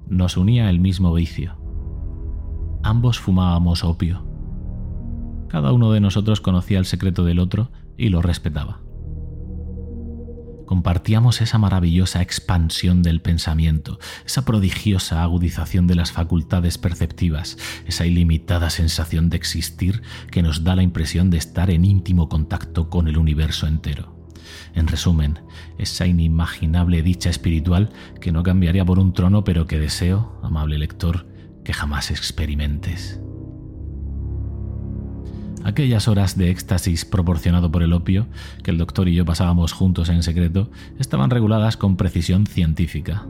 nos 0.08 0.36
unía 0.36 0.70
el 0.70 0.80
mismo 0.80 1.14
vicio. 1.14 1.56
Ambos 2.84 3.20
fumábamos 3.20 3.84
opio. 3.84 4.29
Cada 5.50 5.72
uno 5.72 5.92
de 5.92 6.00
nosotros 6.00 6.42
conocía 6.42 6.80
el 6.80 6.86
secreto 6.86 7.26
del 7.26 7.40
otro 7.40 7.72
y 7.98 8.10
lo 8.10 8.22
respetaba. 8.22 8.82
Compartíamos 10.70 11.42
esa 11.42 11.58
maravillosa 11.58 12.22
expansión 12.22 13.02
del 13.02 13.22
pensamiento, 13.22 13.98
esa 14.24 14.46
prodigiosa 14.46 15.24
agudización 15.24 15.88
de 15.88 15.96
las 15.96 16.12
facultades 16.12 16.78
perceptivas, 16.78 17.58
esa 17.88 18.06
ilimitada 18.06 18.70
sensación 18.70 19.32
de 19.32 19.38
existir 19.38 20.04
que 20.30 20.44
nos 20.44 20.64
da 20.64 20.76
la 20.76 20.84
impresión 20.84 21.32
de 21.32 21.40
estar 21.40 21.72
en 21.72 21.86
íntimo 21.86 22.30
contacto 22.30 22.92
con 22.92 23.08
el 23.08 23.18
universo 23.18 23.66
entero. 23.66 24.16
En 24.76 24.86
resumen, 24.86 25.40
esa 25.80 26.06
inimaginable 26.06 27.02
dicha 27.02 27.32
espiritual 27.32 27.90
que 28.22 28.32
no 28.32 28.44
cambiaría 28.44 28.86
por 28.86 29.00
un 29.00 29.14
trono, 29.14 29.44
pero 29.44 29.66
que 29.66 29.80
deseo, 29.80 30.40
amable 30.44 30.78
lector, 30.78 31.28
que 31.64 31.74
jamás 31.74 32.12
experimentes. 32.12 33.20
Aquellas 35.64 36.08
horas 36.08 36.38
de 36.38 36.52
éxtasis 36.52 37.06
proporcionado 37.06 37.72
por 37.72 37.84
el 37.84 37.94
opio, 37.94 38.28
que 38.64 38.72
el 38.72 38.78
doctor 38.78 39.10
y 39.10 39.16
yo 39.16 39.26
pasábamos 39.26 39.74
juntos 39.74 40.10
en 40.10 40.24
secreto, 40.24 40.72
estaban 41.00 41.30
reguladas 41.30 41.76
con 41.76 41.98
precisión 41.98 42.46
científica. 42.46 43.26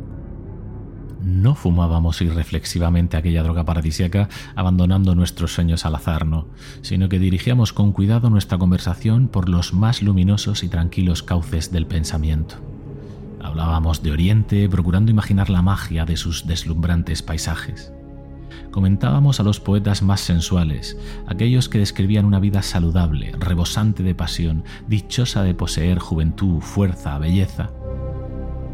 No 1.22 1.56
fumábamos 1.56 2.22
irreflexivamente 2.22 3.18
aquella 3.18 3.44
droga 3.44 3.66
paradisiaca 3.66 4.30
abandonando 4.56 5.16
nuestros 5.16 5.54
sueños 5.54 5.86
al 5.86 5.96
azar, 5.96 6.26
no, 6.26 6.48
sino 6.82 7.10
que 7.10 7.20
dirigíamos 7.20 7.74
con 7.74 7.92
cuidado 7.92 8.30
nuestra 8.30 8.58
conversación 8.58 9.28
por 9.28 9.50
los 9.50 9.74
más 9.74 10.02
luminosos 10.02 10.64
y 10.64 10.70
tranquilos 10.70 11.24
cauces 11.24 11.72
del 11.72 11.88
pensamiento. 11.88 12.56
Hablábamos 13.42 14.04
de 14.04 14.12
Oriente, 14.12 14.70
procurando 14.70 15.12
imaginar 15.12 15.50
la 15.50 15.62
magia 15.62 16.06
de 16.06 16.16
sus 16.16 16.46
deslumbrantes 16.46 17.22
paisajes 17.22 17.92
comentábamos 18.72 19.40
a 19.40 19.44
los 19.44 19.60
poetas 19.60 20.02
más 20.02 20.22
sensuales, 20.22 20.98
aquellos 21.28 21.70
que 21.70 21.80
describían 21.80 22.26
una 22.26 22.40
vida 22.40 22.62
saludable, 22.62 23.32
rebosante 23.40 24.04
de 24.04 24.16
pasión, 24.16 24.64
dichosa 24.88 25.44
de 25.44 25.54
poseer 25.54 26.00
juventud, 26.00 26.62
fuerza, 26.62 27.18
belleza. 27.18 27.72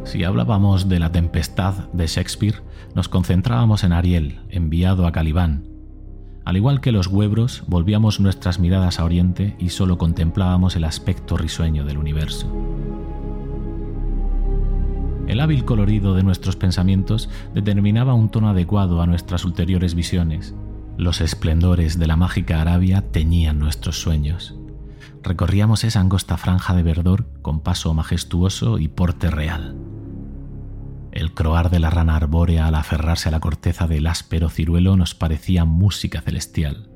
Si 0.03 0.24
hablábamos 0.24 0.88
de 0.88 1.00
la 1.00 1.12
tempestad 1.12 1.89
de 1.91 2.08
Shakespeare, 2.08 2.62
nos 2.94 3.10
concentrábamos 3.10 3.84
en 3.84 3.94
Ariel, 3.94 4.39
enviado 4.50 5.08
a 5.08 5.12
Calibán. 5.12 5.67
Al 6.46 6.58
igual 6.58 6.79
que 6.79 6.91
los 6.91 7.08
huebros, 7.08 7.63
volvíamos 7.65 8.20
nuestras 8.20 8.60
miradas 8.60 9.00
a 9.00 9.03
Oriente 9.03 9.55
y 9.58 9.70
solo 9.70 9.98
contemplábamos 9.98 10.75
el 10.75 10.84
aspecto 10.84 11.38
risueño 11.38 11.86
del 11.86 11.98
universo. 11.98 12.48
El 15.27 15.39
hábil 15.39 15.65
colorido 15.65 16.13
de 16.13 16.24
nuestros 16.24 16.55
pensamientos 16.55 17.29
determinaba 17.53 18.13
un 18.13 18.29
tono 18.29 18.50
adecuado 18.50 19.01
a 19.01 19.08
nuestras 19.08 19.44
ulteriores 19.44 19.96
visiones. 19.96 20.53
Los 20.98 21.20
esplendores 21.20 21.98
de 21.98 22.08
la 22.08 22.15
mágica 22.15 22.62
Arabia 22.62 23.01
teñían 23.12 23.58
nuestros 23.58 24.00
sueños. 24.00 24.55
Recorríamos 25.24 25.84
esa 25.84 26.00
angosta 26.00 26.38
franja 26.38 26.75
de 26.75 26.84
verdor 26.84 27.25
con 27.41 27.62
paso 27.62 27.94
majestuoso 27.96 28.77
y 28.77 28.88
porte 28.88 29.32
real. 29.32 29.75
El 31.12 31.34
croar 31.34 31.72
de 31.72 31.79
la 31.79 31.89
rana 31.89 32.15
arbórea 32.15 32.67
al 32.67 32.75
aferrarse 32.75 33.29
a 33.29 33.32
la 33.32 33.39
corteza 33.39 33.88
del 33.88 34.05
áspero 34.05 34.50
ciruelo 34.50 34.96
nos 34.96 35.15
parecía 35.15 35.65
música 35.65 36.22
celestial. 36.22 36.89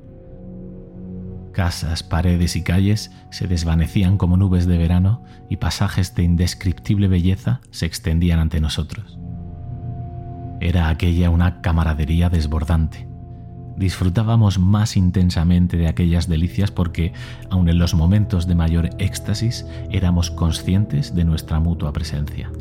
Casas, 1.52 2.02
paredes 2.02 2.54
y 2.54 2.62
calles 2.62 3.10
se 3.30 3.48
desvanecían 3.48 4.18
como 4.18 4.36
nubes 4.36 4.66
de 4.66 4.78
verano 4.78 5.24
y 5.48 5.56
pasajes 5.56 6.14
de 6.14 6.22
indescriptible 6.22 7.08
belleza 7.08 7.60
se 7.70 7.86
extendían 7.86 8.38
ante 8.38 8.60
nosotros. 8.60 9.18
Era 10.60 10.88
aquella 10.90 11.30
una 11.30 11.60
camaradería 11.60 12.28
desbordante. 12.28 13.08
Disfrutábamos 13.76 14.58
más 14.58 14.96
intensamente 14.96 15.76
de 15.76 15.88
aquellas 15.88 16.28
delicias 16.28 16.70
porque, 16.70 17.14
aun 17.50 17.68
en 17.68 17.78
los 17.78 17.94
momentos 17.94 18.46
de 18.46 18.54
mayor 18.54 18.90
éxtasis, 18.98 19.66
éramos 19.90 20.30
conscientes 20.30 21.14
de 21.14 21.24
nuestra 21.24 21.60
mutua 21.60 21.92
presencia. 21.92 22.52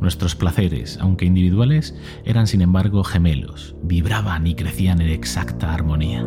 Nuestros 0.00 0.34
placeres, 0.34 0.98
aunque 1.00 1.26
individuales, 1.26 1.94
eran 2.24 2.46
sin 2.46 2.62
embargo 2.62 3.04
gemelos, 3.04 3.76
vibraban 3.82 4.46
y 4.46 4.54
crecían 4.54 5.00
en 5.00 5.10
exacta 5.10 5.74
armonía. 5.74 6.24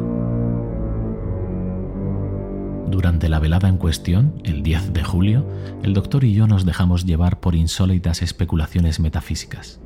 Durante 2.87 3.27
la 3.27 3.39
velada 3.39 3.67
en 3.67 3.77
cuestión, 3.77 4.41
el 4.45 4.63
10 4.63 4.93
de 4.93 5.03
julio, 5.03 5.45
el 5.83 5.93
doctor 5.93 6.23
y 6.23 6.33
yo 6.33 6.47
nos 6.47 6.65
dejamos 6.65 7.05
llevar 7.05 7.41
por 7.41 7.53
insólitas 7.53 8.21
especulaciones 8.21 9.01
metafísicas. 9.01 9.81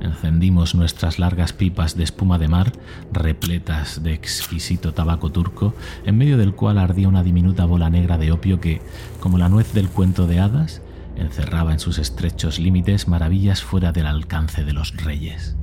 Encendimos 0.00 0.74
nuestras 0.74 1.18
largas 1.18 1.52
pipas 1.52 1.96
de 1.96 2.04
espuma 2.04 2.38
de 2.38 2.48
mar, 2.48 2.72
repletas 3.12 4.02
de 4.02 4.14
exquisito 4.14 4.94
tabaco 4.94 5.30
turco, 5.30 5.74
en 6.06 6.16
medio 6.16 6.38
del 6.38 6.54
cual 6.54 6.78
ardía 6.78 7.08
una 7.08 7.22
diminuta 7.22 7.66
bola 7.66 7.90
negra 7.90 8.16
de 8.16 8.32
opio 8.32 8.58
que, 8.58 8.80
como 9.20 9.36
la 9.36 9.50
nuez 9.50 9.74
del 9.74 9.90
cuento 9.90 10.26
de 10.26 10.40
hadas, 10.40 10.80
encerraba 11.16 11.72
en 11.72 11.78
sus 11.78 11.98
estrechos 11.98 12.58
límites 12.58 13.06
maravillas 13.06 13.62
fuera 13.62 13.92
del 13.92 14.06
alcance 14.06 14.64
de 14.64 14.72
los 14.72 14.96
reyes. 14.96 15.56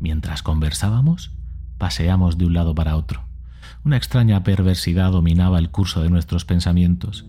Mientras 0.00 0.42
conversábamos, 0.42 1.32
paseamos 1.78 2.36
de 2.36 2.44
un 2.44 2.52
lado 2.52 2.74
para 2.74 2.96
otro. 2.96 3.33
Una 3.84 3.98
extraña 3.98 4.42
perversidad 4.42 5.12
dominaba 5.12 5.58
el 5.58 5.70
curso 5.70 6.02
de 6.02 6.08
nuestros 6.08 6.46
pensamientos. 6.46 7.26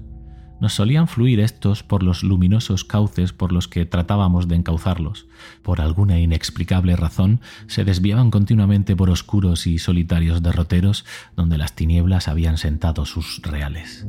Nos 0.62 0.71
solían 0.71 1.09
fluir 1.09 1.41
estos 1.41 1.83
por 1.83 2.01
los 2.01 2.24
luminosos 2.24 2.85
cauces 2.85 3.33
por 3.33 3.51
los 3.51 3.67
que 3.67 3.85
tratábamos 3.85 4.47
de 4.47 4.55
encauzarlos. 4.55 5.27
Por 5.63 5.81
alguna 5.81 6.17
inexplicable 6.17 6.95
razón, 6.95 7.41
se 7.67 7.83
desviaban 7.83 8.31
continuamente 8.31 8.95
por 8.95 9.09
oscuros 9.09 9.67
y 9.67 9.79
solitarios 9.79 10.41
derroteros 10.41 11.03
donde 11.35 11.57
las 11.57 11.74
tinieblas 11.74 12.29
habían 12.29 12.57
sentado 12.57 13.05
sus 13.05 13.41
reales. 13.41 14.07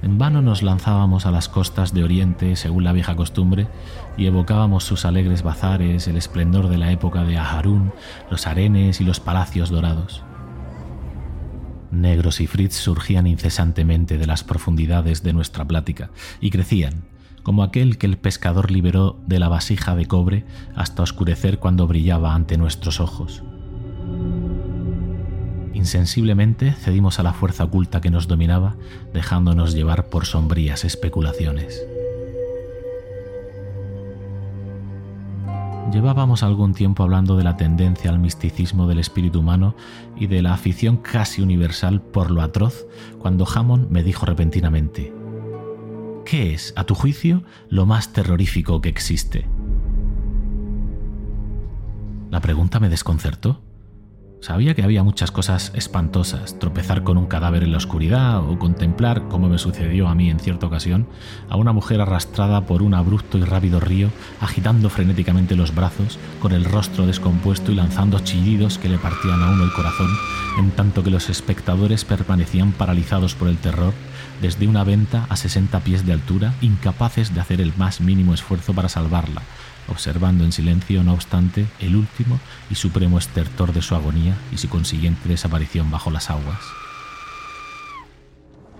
En 0.00 0.16
vano 0.16 0.40
nos 0.40 0.62
lanzábamos 0.62 1.26
a 1.26 1.30
las 1.30 1.50
costas 1.50 1.92
de 1.92 2.04
Oriente 2.04 2.56
según 2.56 2.84
la 2.84 2.92
vieja 2.92 3.16
costumbre 3.16 3.68
y 4.16 4.24
evocábamos 4.24 4.84
sus 4.84 5.04
alegres 5.04 5.42
bazares, 5.42 6.08
el 6.08 6.16
esplendor 6.16 6.68
de 6.68 6.78
la 6.78 6.90
época 6.90 7.22
de 7.24 7.36
Aharún, 7.36 7.92
los 8.30 8.46
arenes 8.46 9.02
y 9.02 9.04
los 9.04 9.20
palacios 9.20 9.68
dorados. 9.68 10.24
Negros 11.92 12.40
y 12.40 12.46
Fritz 12.46 12.74
surgían 12.74 13.26
incesantemente 13.26 14.16
de 14.18 14.26
las 14.26 14.42
profundidades 14.42 15.22
de 15.22 15.32
nuestra 15.32 15.66
plática 15.66 16.10
y 16.40 16.50
crecían, 16.50 17.04
como 17.42 17.62
aquel 17.62 17.98
que 17.98 18.06
el 18.06 18.16
pescador 18.16 18.70
liberó 18.70 19.20
de 19.26 19.38
la 19.38 19.48
vasija 19.48 19.94
de 19.94 20.06
cobre 20.06 20.44
hasta 20.74 21.02
oscurecer 21.02 21.58
cuando 21.58 21.86
brillaba 21.86 22.34
ante 22.34 22.56
nuestros 22.56 22.98
ojos. 22.98 23.42
Insensiblemente 25.74 26.72
cedimos 26.72 27.18
a 27.18 27.22
la 27.22 27.32
fuerza 27.32 27.64
oculta 27.64 28.00
que 28.00 28.10
nos 28.10 28.26
dominaba, 28.26 28.76
dejándonos 29.12 29.74
llevar 29.74 30.08
por 30.08 30.26
sombrías 30.26 30.84
especulaciones. 30.84 31.86
Llevábamos 35.90 36.42
algún 36.42 36.74
tiempo 36.74 37.02
hablando 37.02 37.36
de 37.36 37.44
la 37.44 37.56
tendencia 37.56 38.10
al 38.10 38.18
misticismo 38.18 38.86
del 38.86 38.98
espíritu 38.98 39.40
humano 39.40 39.74
y 40.16 40.26
de 40.26 40.40
la 40.40 40.54
afición 40.54 40.96
casi 40.96 41.42
universal 41.42 42.00
por 42.00 42.30
lo 42.30 42.40
atroz, 42.40 42.86
cuando 43.18 43.46
Hammond 43.46 43.90
me 43.90 44.02
dijo 44.02 44.24
repentinamente, 44.24 45.12
¿qué 46.24 46.54
es, 46.54 46.72
a 46.76 46.84
tu 46.84 46.94
juicio, 46.94 47.42
lo 47.68 47.84
más 47.84 48.12
terrorífico 48.12 48.80
que 48.80 48.88
existe? 48.88 49.46
La 52.30 52.40
pregunta 52.40 52.80
me 52.80 52.88
desconcertó. 52.88 53.60
Sabía 54.42 54.74
que 54.74 54.82
había 54.82 55.04
muchas 55.04 55.30
cosas 55.30 55.70
espantosas, 55.72 56.58
tropezar 56.58 57.04
con 57.04 57.16
un 57.16 57.26
cadáver 57.26 57.62
en 57.62 57.70
la 57.70 57.76
oscuridad 57.78 58.40
o 58.40 58.58
contemplar, 58.58 59.28
como 59.28 59.48
me 59.48 59.56
sucedió 59.56 60.08
a 60.08 60.16
mí 60.16 60.30
en 60.30 60.40
cierta 60.40 60.66
ocasión, 60.66 61.06
a 61.48 61.56
una 61.56 61.72
mujer 61.72 62.00
arrastrada 62.00 62.66
por 62.66 62.82
un 62.82 62.92
abrupto 62.92 63.38
y 63.38 63.44
rápido 63.44 63.78
río, 63.78 64.08
agitando 64.40 64.90
frenéticamente 64.90 65.54
los 65.54 65.72
brazos, 65.72 66.18
con 66.40 66.50
el 66.50 66.64
rostro 66.64 67.06
descompuesto 67.06 67.70
y 67.70 67.76
lanzando 67.76 68.18
chillidos 68.18 68.78
que 68.78 68.88
le 68.88 68.98
partían 68.98 69.40
a 69.44 69.50
uno 69.50 69.62
el 69.62 69.72
corazón, 69.72 70.10
en 70.58 70.72
tanto 70.72 71.04
que 71.04 71.10
los 71.10 71.30
espectadores 71.30 72.04
permanecían 72.04 72.72
paralizados 72.72 73.36
por 73.36 73.46
el 73.46 73.58
terror, 73.58 73.92
desde 74.40 74.66
una 74.66 74.84
venta 74.84 75.26
a 75.28 75.36
60 75.36 75.80
pies 75.80 76.06
de 76.06 76.12
altura, 76.12 76.54
incapaces 76.60 77.34
de 77.34 77.40
hacer 77.40 77.60
el 77.60 77.72
más 77.76 78.00
mínimo 78.00 78.34
esfuerzo 78.34 78.74
para 78.74 78.88
salvarla, 78.88 79.42
observando 79.88 80.44
en 80.44 80.52
silencio, 80.52 81.02
no 81.02 81.12
obstante, 81.12 81.66
el 81.80 81.96
último 81.96 82.40
y 82.70 82.74
supremo 82.74 83.18
estertor 83.18 83.72
de 83.72 83.82
su 83.82 83.94
agonía 83.94 84.36
y 84.52 84.58
su 84.58 84.68
consiguiente 84.68 85.28
desaparición 85.28 85.90
bajo 85.90 86.10
las 86.10 86.30
aguas. 86.30 86.60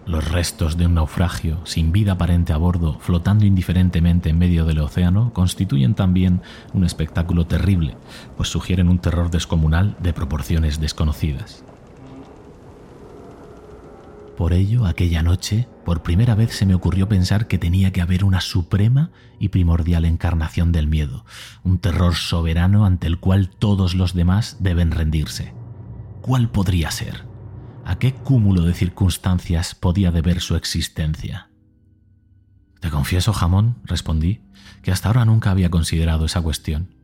Los 0.04 0.28
restos 0.32 0.76
de 0.76 0.86
un 0.86 0.94
naufragio, 0.94 1.60
sin 1.64 1.92
vida 1.92 2.12
aparente 2.12 2.52
a 2.52 2.56
bordo, 2.56 2.98
flotando 2.98 3.44
indiferentemente 3.44 4.30
en 4.30 4.38
medio 4.38 4.64
del 4.64 4.80
océano, 4.80 5.32
constituyen 5.32 5.94
también 5.94 6.42
un 6.72 6.84
espectáculo 6.84 7.46
terrible, 7.46 7.96
pues 8.36 8.48
sugieren 8.48 8.88
un 8.88 8.98
terror 8.98 9.30
descomunal 9.30 9.96
de 10.00 10.12
proporciones 10.12 10.80
desconocidas. 10.80 11.64
Por 14.42 14.54
ello, 14.54 14.86
aquella 14.86 15.22
noche, 15.22 15.68
por 15.84 16.02
primera 16.02 16.34
vez 16.34 16.52
se 16.52 16.66
me 16.66 16.74
ocurrió 16.74 17.08
pensar 17.08 17.46
que 17.46 17.58
tenía 17.58 17.92
que 17.92 18.00
haber 18.00 18.24
una 18.24 18.40
suprema 18.40 19.12
y 19.38 19.50
primordial 19.50 20.04
encarnación 20.04 20.72
del 20.72 20.88
miedo, 20.88 21.24
un 21.62 21.78
terror 21.78 22.16
soberano 22.16 22.84
ante 22.84 23.06
el 23.06 23.20
cual 23.20 23.50
todos 23.50 23.94
los 23.94 24.14
demás 24.14 24.56
deben 24.58 24.90
rendirse. 24.90 25.54
¿Cuál 26.22 26.50
podría 26.50 26.90
ser? 26.90 27.24
¿A 27.84 28.00
qué 28.00 28.14
cúmulo 28.14 28.62
de 28.62 28.74
circunstancias 28.74 29.76
podía 29.76 30.10
deber 30.10 30.40
su 30.40 30.56
existencia? 30.56 31.48
Te 32.80 32.90
confieso, 32.90 33.32
jamón, 33.32 33.76
respondí, 33.84 34.40
que 34.82 34.90
hasta 34.90 35.06
ahora 35.06 35.24
nunca 35.24 35.52
había 35.52 35.70
considerado 35.70 36.24
esa 36.24 36.42
cuestión. 36.42 36.96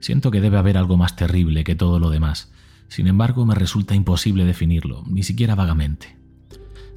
Siento 0.00 0.30
que 0.30 0.40
debe 0.40 0.56
haber 0.56 0.78
algo 0.78 0.96
más 0.96 1.16
terrible 1.16 1.64
que 1.64 1.74
todo 1.74 1.98
lo 1.98 2.08
demás. 2.08 2.50
Sin 2.88 3.08
embargo, 3.08 3.44
me 3.44 3.54
resulta 3.54 3.94
imposible 3.94 4.46
definirlo, 4.46 5.04
ni 5.06 5.22
siquiera 5.22 5.54
vagamente. 5.54 6.21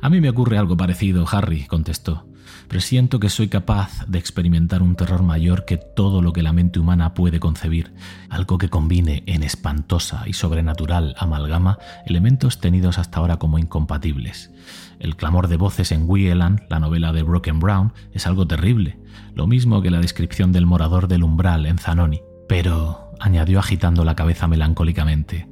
A 0.01 0.10
mí 0.10 0.21
me 0.21 0.29
ocurre 0.29 0.58
algo 0.58 0.77
parecido, 0.77 1.25
Harry, 1.31 1.65
contestó. 1.65 2.25
Presiento 2.67 3.19
que 3.19 3.29
soy 3.29 3.47
capaz 3.47 4.05
de 4.08 4.17
experimentar 4.17 4.81
un 4.81 4.95
terror 4.95 5.23
mayor 5.23 5.65
que 5.65 5.77
todo 5.77 6.21
lo 6.21 6.34
que 6.34 6.41
la 6.41 6.53
mente 6.53 6.79
humana 6.79 7.13
puede 7.13 7.39
concebir, 7.39 7.93
algo 8.29 8.58
que 8.58 8.69
combine 8.69 9.23
en 9.27 9.43
espantosa 9.43 10.23
y 10.25 10.34
sobrenatural 10.34 11.15
amalgama 11.17 11.77
elementos 12.05 12.60
tenidos 12.60 12.97
hasta 12.97 13.19
ahora 13.19 13.38
como 13.38 13.60
incompatibles. 13.60 14.51
El 14.99 15.15
clamor 15.15 15.47
de 15.47 15.58
voces 15.58 15.91
en 15.91 16.10
Wieland, 16.10 16.62
la 16.69 16.79
novela 16.79 17.13
de 17.13 17.23
Broken 17.23 17.60
Brown, 17.60 17.93
es 18.13 18.25
algo 18.25 18.47
terrible, 18.47 18.97
lo 19.34 19.47
mismo 19.47 19.81
que 19.81 19.91
la 19.91 20.01
descripción 20.01 20.51
del 20.51 20.65
morador 20.65 21.08
del 21.08 21.23
umbral 21.23 21.65
en 21.65 21.77
Zanoni. 21.77 22.21
Pero, 22.47 23.12
añadió 23.19 23.60
agitando 23.60 24.05
la 24.05 24.15
cabeza 24.15 24.47
melancólicamente, 24.47 25.47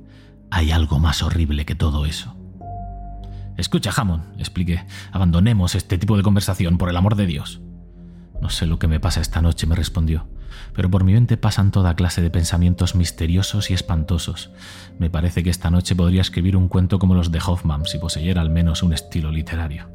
hay 0.50 0.72
algo 0.72 1.00
más 1.00 1.22
horrible 1.24 1.66
que 1.66 1.76
todo 1.76 2.06
eso. 2.06 2.36
Escucha, 3.58 3.92
Hammond, 3.96 4.40
expliqué, 4.40 4.86
abandonemos 5.12 5.76
este 5.76 5.98
tipo 5.98 6.18
de 6.18 6.24
conversación, 6.24 6.78
por 6.78 6.90
el 6.90 6.98
amor 6.98 7.16
de 7.16 7.28
Dios. 7.28 7.62
No 8.42 8.50
sé 8.50 8.66
lo 8.66 8.80
que 8.80 8.88
me 8.88 9.00
pasa 9.00 9.22
esta 9.22 9.42
noche, 9.42 9.68
me 9.68 9.76
respondió, 9.76 10.28
pero 10.74 10.90
por 10.90 11.04
mi 11.04 11.14
mente 11.14 11.38
pasan 11.38 11.72
toda 11.72 11.96
clase 11.96 12.22
de 12.22 12.30
pensamientos 12.30 12.96
misteriosos 12.96 13.70
y 13.70 13.74
espantosos. 13.74 14.52
Me 15.00 15.10
parece 15.10 15.44
que 15.44 15.50
esta 15.50 15.70
noche 15.70 15.96
podría 15.96 16.22
escribir 16.22 16.58
un 16.58 16.68
cuento 16.68 17.00
como 17.00 17.16
los 17.16 17.32
de 17.32 17.40
Hoffman 17.46 17.86
si 17.86 18.00
poseyera 18.00 18.42
al 18.42 18.50
menos 18.50 18.84
un 18.84 18.94
estilo 18.94 19.32
literario. 19.32 19.90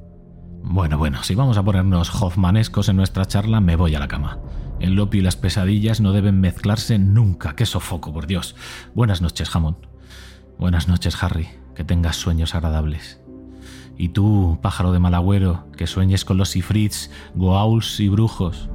Bueno, 0.62 0.98
bueno, 0.98 1.22
si 1.22 1.34
vamos 1.34 1.56
a 1.56 1.62
ponernos 1.62 2.10
Hoffmanescos 2.22 2.88
en 2.88 2.96
nuestra 2.96 3.26
charla, 3.26 3.60
me 3.60 3.76
voy 3.76 3.94
a 3.94 4.00
la 4.00 4.08
cama. 4.08 4.38
El 4.80 4.98
opio 5.00 5.20
y 5.20 5.24
las 5.24 5.36
pesadillas 5.36 6.00
no 6.00 6.12
deben 6.12 6.40
mezclarse 6.40 6.98
nunca. 6.98 7.56
¡Qué 7.56 7.66
sofoco, 7.66 8.12
por 8.12 8.26
Dios! 8.26 8.54
Buenas 8.94 9.20
noches, 9.20 9.54
Hammond. 9.54 9.76
Buenas 10.58 10.88
noches, 10.88 11.22
Harry. 11.22 11.48
Que 11.74 11.84
tengas 11.84 12.16
sueños 12.16 12.54
agradables. 12.54 13.20
Y 13.98 14.10
tú, 14.10 14.58
pájaro 14.62 14.92
de 14.92 15.00
mal 15.00 15.14
agüero, 15.14 15.64
que 15.76 15.88
sueñes 15.88 16.24
con 16.24 16.38
los 16.38 16.54
ifrits, 16.54 17.10
goauls 17.34 17.98
y 17.98 18.08
brujos. 18.08 18.70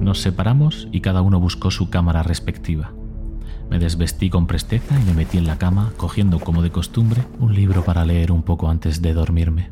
Nos 0.00 0.20
separamos 0.20 0.86
y 0.92 1.00
cada 1.00 1.22
uno 1.22 1.40
buscó 1.40 1.70
su 1.70 1.88
cámara 1.88 2.22
respectiva. 2.22 2.92
Me 3.70 3.78
desvestí 3.78 4.28
con 4.28 4.46
presteza 4.46 5.00
y 5.00 5.04
me 5.04 5.14
metí 5.14 5.38
en 5.38 5.46
la 5.46 5.58
cama, 5.58 5.92
cogiendo 5.96 6.38
como 6.40 6.62
de 6.62 6.70
costumbre 6.70 7.24
un 7.38 7.54
libro 7.54 7.84
para 7.84 8.04
leer 8.04 8.32
un 8.32 8.42
poco 8.42 8.68
antes 8.68 9.00
de 9.00 9.14
dormirme. 9.14 9.70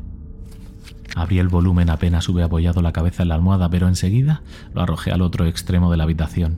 Abrí 1.15 1.39
el 1.39 1.47
volumen 1.47 1.89
apenas 1.89 2.27
hube 2.29 2.43
apoyado 2.43 2.81
la 2.81 2.93
cabeza 2.93 3.23
en 3.23 3.29
la 3.29 3.35
almohada, 3.35 3.69
pero 3.69 3.87
enseguida 3.87 4.41
lo 4.73 4.81
arrojé 4.81 5.11
al 5.11 5.21
otro 5.21 5.45
extremo 5.45 5.89
de 5.89 5.97
la 5.97 6.03
habitación. 6.03 6.57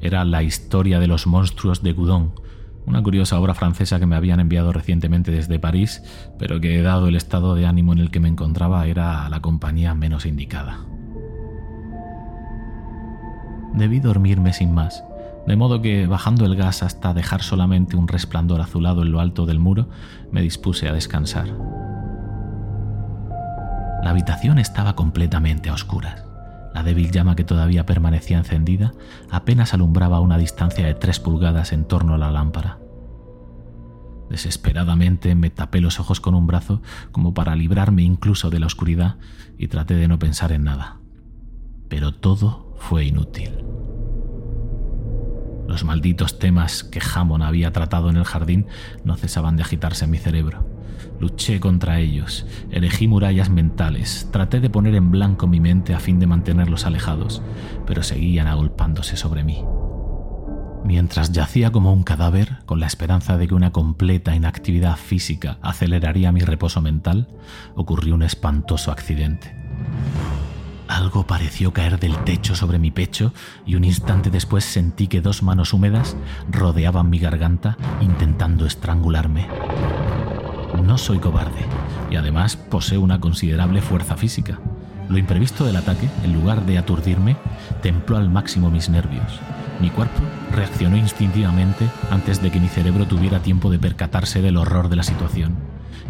Era 0.00 0.24
la 0.24 0.42
historia 0.42 0.98
de 0.98 1.06
los 1.06 1.26
monstruos 1.26 1.82
de 1.82 1.92
Goudon, 1.92 2.32
una 2.86 3.02
curiosa 3.02 3.38
obra 3.38 3.54
francesa 3.54 3.98
que 3.98 4.06
me 4.06 4.16
habían 4.16 4.40
enviado 4.40 4.72
recientemente 4.72 5.30
desde 5.30 5.58
París, 5.58 6.02
pero 6.38 6.60
que 6.60 6.82
dado 6.82 7.08
el 7.08 7.16
estado 7.16 7.54
de 7.54 7.66
ánimo 7.66 7.92
en 7.92 7.98
el 7.98 8.10
que 8.10 8.20
me 8.20 8.28
encontraba 8.28 8.86
era 8.86 9.28
la 9.28 9.40
compañía 9.40 9.94
menos 9.94 10.26
indicada. 10.26 10.78
Debí 13.72 14.00
dormirme 14.00 14.52
sin 14.52 14.72
más, 14.72 15.02
de 15.46 15.56
modo 15.56 15.82
que, 15.82 16.06
bajando 16.06 16.46
el 16.46 16.56
gas 16.56 16.82
hasta 16.82 17.12
dejar 17.12 17.42
solamente 17.42 17.96
un 17.96 18.08
resplandor 18.08 18.60
azulado 18.60 19.02
en 19.02 19.12
lo 19.12 19.20
alto 19.20 19.46
del 19.46 19.58
muro, 19.58 19.88
me 20.30 20.42
dispuse 20.42 20.88
a 20.88 20.92
descansar. 20.92 21.48
La 24.02 24.10
habitación 24.10 24.58
estaba 24.58 24.94
completamente 24.94 25.70
a 25.70 25.74
oscuras. 25.74 26.33
La 26.74 26.82
débil 26.82 27.12
llama 27.12 27.36
que 27.36 27.44
todavía 27.44 27.86
permanecía 27.86 28.36
encendida 28.36 28.92
apenas 29.30 29.72
alumbraba 29.72 30.20
una 30.20 30.38
distancia 30.38 30.84
de 30.84 30.94
tres 30.94 31.20
pulgadas 31.20 31.72
en 31.72 31.84
torno 31.84 32.14
a 32.14 32.18
la 32.18 32.32
lámpara. 32.32 32.78
Desesperadamente 34.28 35.36
me 35.36 35.50
tapé 35.50 35.80
los 35.80 36.00
ojos 36.00 36.20
con 36.20 36.34
un 36.34 36.48
brazo 36.48 36.82
como 37.12 37.32
para 37.32 37.54
librarme 37.54 38.02
incluso 38.02 38.50
de 38.50 38.58
la 38.58 38.66
oscuridad 38.66 39.16
y 39.56 39.68
traté 39.68 39.94
de 39.94 40.08
no 40.08 40.18
pensar 40.18 40.50
en 40.50 40.64
nada. 40.64 40.98
Pero 41.88 42.12
todo 42.12 42.74
fue 42.76 43.04
inútil. 43.04 43.64
Los 45.68 45.84
malditos 45.84 46.40
temas 46.40 46.82
que 46.82 47.00
Hammond 47.00 47.44
había 47.44 47.72
tratado 47.72 48.10
en 48.10 48.16
el 48.16 48.24
jardín 48.24 48.66
no 49.04 49.16
cesaban 49.16 49.56
de 49.56 49.62
agitarse 49.62 50.06
en 50.06 50.10
mi 50.10 50.18
cerebro. 50.18 50.73
Luché 51.24 51.58
contra 51.58 52.00
ellos, 52.00 52.44
elegí 52.70 53.08
murallas 53.08 53.48
mentales, 53.48 54.28
traté 54.30 54.60
de 54.60 54.68
poner 54.68 54.94
en 54.94 55.10
blanco 55.10 55.46
mi 55.46 55.58
mente 55.58 55.94
a 55.94 55.98
fin 55.98 56.20
de 56.20 56.26
mantenerlos 56.26 56.84
alejados, 56.84 57.40
pero 57.86 58.02
seguían 58.02 58.46
agolpándose 58.46 59.16
sobre 59.16 59.42
mí. 59.42 59.64
Mientras 60.84 61.32
yacía 61.32 61.72
como 61.72 61.94
un 61.94 62.02
cadáver, 62.02 62.58
con 62.66 62.78
la 62.78 62.86
esperanza 62.86 63.38
de 63.38 63.48
que 63.48 63.54
una 63.54 63.72
completa 63.72 64.36
inactividad 64.36 64.98
física 64.98 65.56
aceleraría 65.62 66.30
mi 66.30 66.40
reposo 66.40 66.82
mental, 66.82 67.28
ocurrió 67.74 68.14
un 68.16 68.22
espantoso 68.22 68.92
accidente. 68.92 69.56
Algo 70.88 71.26
pareció 71.26 71.72
caer 71.72 71.98
del 71.98 72.18
techo 72.24 72.54
sobre 72.54 72.78
mi 72.78 72.90
pecho 72.90 73.32
y 73.64 73.76
un 73.76 73.84
instante 73.84 74.28
después 74.28 74.62
sentí 74.62 75.06
que 75.06 75.22
dos 75.22 75.42
manos 75.42 75.72
húmedas 75.72 76.18
rodeaban 76.50 77.08
mi 77.08 77.18
garganta 77.18 77.78
intentando 78.02 78.66
estrangularme. 78.66 79.48
No 80.82 80.98
soy 80.98 81.18
cobarde 81.18 81.66
y 82.10 82.16
además 82.16 82.56
poseo 82.56 83.00
una 83.00 83.20
considerable 83.20 83.80
fuerza 83.80 84.16
física. 84.16 84.58
Lo 85.08 85.18
imprevisto 85.18 85.64
del 85.64 85.76
ataque, 85.76 86.08
en 86.22 86.32
lugar 86.32 86.64
de 86.64 86.78
aturdirme, 86.78 87.36
templó 87.82 88.16
al 88.16 88.30
máximo 88.30 88.70
mis 88.70 88.88
nervios. 88.88 89.40
Mi 89.80 89.90
cuerpo 89.90 90.20
reaccionó 90.52 90.96
instintivamente 90.96 91.88
antes 92.10 92.40
de 92.40 92.50
que 92.50 92.60
mi 92.60 92.68
cerebro 92.68 93.06
tuviera 93.06 93.40
tiempo 93.40 93.70
de 93.70 93.78
percatarse 93.78 94.40
del 94.40 94.56
horror 94.56 94.88
de 94.88 94.96
la 94.96 95.02
situación. 95.02 95.56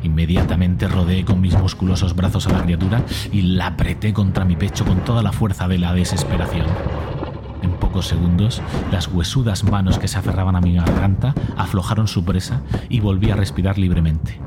Inmediatamente 0.02 0.86
rodeé 0.86 1.24
con 1.24 1.40
mis 1.40 1.58
musculosos 1.58 2.14
brazos 2.14 2.46
a 2.46 2.52
la 2.52 2.62
criatura 2.62 3.02
y 3.32 3.42
la 3.42 3.68
apreté 3.68 4.12
contra 4.12 4.44
mi 4.44 4.54
pecho 4.54 4.84
con 4.84 4.98
toda 4.98 5.22
la 5.22 5.32
fuerza 5.32 5.66
de 5.66 5.78
la 5.78 5.94
desesperación. 5.94 6.66
En 7.62 7.72
pocos 7.72 8.06
segundos, 8.06 8.60
las 8.92 9.08
huesudas 9.08 9.64
manos 9.64 9.98
que 9.98 10.08
se 10.08 10.18
aferraban 10.18 10.56
a 10.56 10.60
mi 10.60 10.74
garganta 10.74 11.34
aflojaron 11.56 12.06
su 12.06 12.22
presa 12.24 12.60
y 12.90 13.00
volví 13.00 13.30
a 13.30 13.36
respirar 13.36 13.78
libremente. 13.78 14.38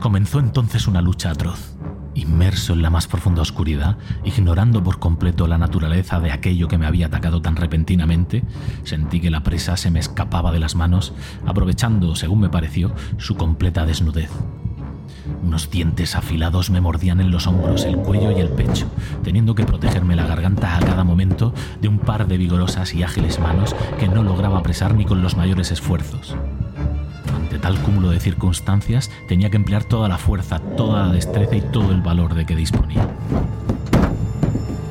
Comenzó 0.00 0.38
entonces 0.38 0.86
una 0.86 1.02
lucha 1.02 1.30
atroz. 1.30 1.76
Inmerso 2.14 2.72
en 2.72 2.82
la 2.82 2.90
más 2.90 3.06
profunda 3.06 3.42
oscuridad, 3.42 3.96
ignorando 4.24 4.82
por 4.82 4.98
completo 4.98 5.46
la 5.46 5.58
naturaleza 5.58 6.18
de 6.20 6.32
aquello 6.32 6.66
que 6.68 6.78
me 6.78 6.86
había 6.86 7.06
atacado 7.06 7.42
tan 7.42 7.56
repentinamente, 7.56 8.44
sentí 8.82 9.20
que 9.20 9.30
la 9.30 9.42
presa 9.42 9.76
se 9.76 9.90
me 9.90 10.00
escapaba 10.00 10.50
de 10.50 10.58
las 10.58 10.74
manos, 10.74 11.12
aprovechando, 11.46 12.16
según 12.16 12.40
me 12.40 12.48
pareció, 12.48 12.92
su 13.18 13.36
completa 13.36 13.86
desnudez. 13.86 14.30
Unos 15.42 15.70
dientes 15.70 16.16
afilados 16.16 16.70
me 16.70 16.80
mordían 16.80 17.20
en 17.20 17.30
los 17.30 17.46
hombros, 17.46 17.84
el 17.84 17.96
cuello 17.96 18.30
y 18.32 18.40
el 18.40 18.48
pecho, 18.48 18.86
teniendo 19.22 19.54
que 19.54 19.64
protegerme 19.64 20.16
la 20.16 20.26
garganta 20.26 20.76
a 20.76 20.80
cada 20.80 21.04
momento 21.04 21.54
de 21.80 21.88
un 21.88 21.98
par 21.98 22.26
de 22.26 22.36
vigorosas 22.36 22.94
y 22.94 23.02
ágiles 23.02 23.38
manos 23.38 23.74
que 23.98 24.08
no 24.08 24.22
lograba 24.22 24.58
apresar 24.58 24.94
ni 24.94 25.04
con 25.04 25.22
los 25.22 25.36
mayores 25.36 25.70
esfuerzos. 25.70 26.36
Ante 27.48 27.60
tal 27.60 27.80
cúmulo 27.80 28.10
de 28.10 28.20
circunstancias 28.20 29.10
tenía 29.26 29.48
que 29.48 29.56
emplear 29.56 29.82
toda 29.82 30.06
la 30.06 30.18
fuerza, 30.18 30.58
toda 30.58 31.06
la 31.06 31.12
destreza 31.14 31.56
y 31.56 31.62
todo 31.62 31.92
el 31.92 32.02
valor 32.02 32.34
de 32.34 32.44
que 32.44 32.54
disponía. 32.54 33.08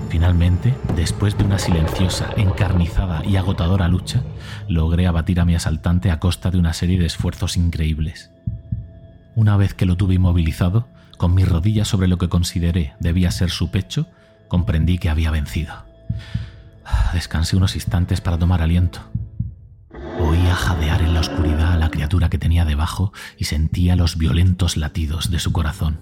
Finalmente, 0.09 0.73
después 0.95 1.37
de 1.37 1.43
una 1.43 1.59
silenciosa, 1.59 2.31
encarnizada 2.35 3.23
y 3.23 3.35
agotadora 3.35 3.87
lucha, 3.87 4.23
logré 4.67 5.05
abatir 5.05 5.39
a 5.39 5.45
mi 5.45 5.53
asaltante 5.53 6.09
a 6.09 6.19
costa 6.19 6.49
de 6.49 6.57
una 6.57 6.73
serie 6.73 6.97
de 6.97 7.05
esfuerzos 7.05 7.57
increíbles. 7.57 8.31
Una 9.35 9.55
vez 9.55 9.75
que 9.75 9.85
lo 9.85 9.95
tuve 9.95 10.15
inmovilizado, 10.15 10.87
con 11.19 11.35
mis 11.35 11.47
rodillas 11.47 11.87
sobre 11.87 12.07
lo 12.07 12.17
que 12.17 12.27
consideré 12.27 12.95
debía 12.99 13.29
ser 13.29 13.51
su 13.51 13.69
pecho, 13.69 14.07
comprendí 14.47 14.97
que 14.97 15.11
había 15.11 15.29
vencido. 15.29 15.75
Descansé 17.13 17.55
unos 17.55 17.75
instantes 17.75 18.19
para 18.19 18.39
tomar 18.39 18.63
aliento. 18.63 19.01
Oía 20.37 20.55
jadear 20.55 21.01
en 21.01 21.15
la 21.15 21.21
oscuridad 21.21 21.73
a 21.73 21.77
la 21.77 21.89
criatura 21.89 22.29
que 22.29 22.37
tenía 22.37 22.63
debajo 22.63 23.11
y 23.37 23.45
sentía 23.45 23.95
los 23.95 24.19
violentos 24.19 24.77
latidos 24.77 25.31
de 25.31 25.39
su 25.39 25.51
corazón. 25.51 25.99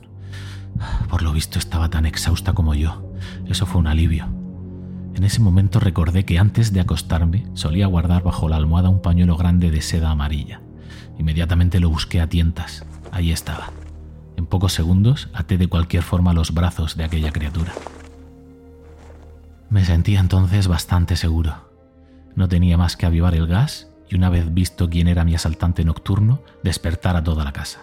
Por 1.09 1.21
lo 1.21 1.31
visto 1.31 1.57
estaba 1.57 1.89
tan 1.89 2.05
exhausta 2.05 2.51
como 2.51 2.73
yo. 2.73 3.13
Eso 3.47 3.65
fue 3.65 3.79
un 3.79 3.87
alivio. 3.87 4.27
En 5.15 5.23
ese 5.23 5.39
momento 5.39 5.79
recordé 5.79 6.25
que 6.25 6.37
antes 6.37 6.73
de 6.73 6.81
acostarme 6.81 7.47
solía 7.53 7.87
guardar 7.87 8.23
bajo 8.23 8.49
la 8.49 8.57
almohada 8.57 8.89
un 8.89 9.01
pañuelo 9.01 9.37
grande 9.37 9.71
de 9.71 9.81
seda 9.81 10.09
amarilla. 10.09 10.61
Inmediatamente 11.17 11.79
lo 11.79 11.89
busqué 11.89 12.19
a 12.19 12.27
tientas. 12.27 12.85
Ahí 13.13 13.31
estaba. 13.31 13.71
En 14.35 14.47
pocos 14.47 14.73
segundos 14.73 15.29
até 15.33 15.57
de 15.57 15.67
cualquier 15.67 16.03
forma 16.03 16.33
los 16.33 16.53
brazos 16.53 16.97
de 16.97 17.05
aquella 17.05 17.31
criatura. 17.31 17.71
Me 19.69 19.85
sentía 19.85 20.19
entonces 20.19 20.67
bastante 20.67 21.15
seguro. 21.15 21.71
No 22.35 22.49
tenía 22.49 22.77
más 22.77 22.97
que 22.97 23.05
avivar 23.05 23.33
el 23.33 23.47
gas 23.47 23.94
y 24.09 24.15
una 24.15 24.29
vez 24.29 24.53
visto 24.53 24.89
quién 24.89 25.07
era 25.07 25.23
mi 25.23 25.35
asaltante 25.35 25.83
nocturno, 25.83 26.41
despertar 26.63 27.15
a 27.15 27.23
toda 27.23 27.43
la 27.43 27.51
casa. 27.51 27.81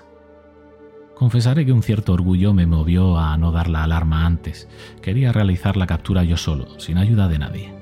Confesaré 1.14 1.64
que 1.64 1.72
un 1.72 1.82
cierto 1.82 2.12
orgullo 2.12 2.52
me 2.52 2.66
movió 2.66 3.18
a 3.18 3.36
no 3.36 3.52
dar 3.52 3.68
la 3.68 3.84
alarma 3.84 4.26
antes. 4.26 4.68
Quería 5.02 5.32
realizar 5.32 5.76
la 5.76 5.86
captura 5.86 6.24
yo 6.24 6.36
solo, 6.36 6.80
sin 6.80 6.98
ayuda 6.98 7.28
de 7.28 7.38
nadie. 7.38 7.74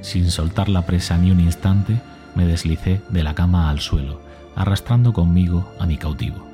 Sin 0.00 0.30
soltar 0.30 0.68
la 0.68 0.86
presa 0.86 1.18
ni 1.18 1.30
un 1.30 1.40
instante, 1.40 2.00
me 2.34 2.46
deslicé 2.46 3.02
de 3.10 3.22
la 3.22 3.34
cama 3.34 3.70
al 3.70 3.80
suelo, 3.80 4.20
arrastrando 4.56 5.12
conmigo 5.12 5.70
a 5.78 5.86
mi 5.86 5.96
cautivo. 5.96 6.44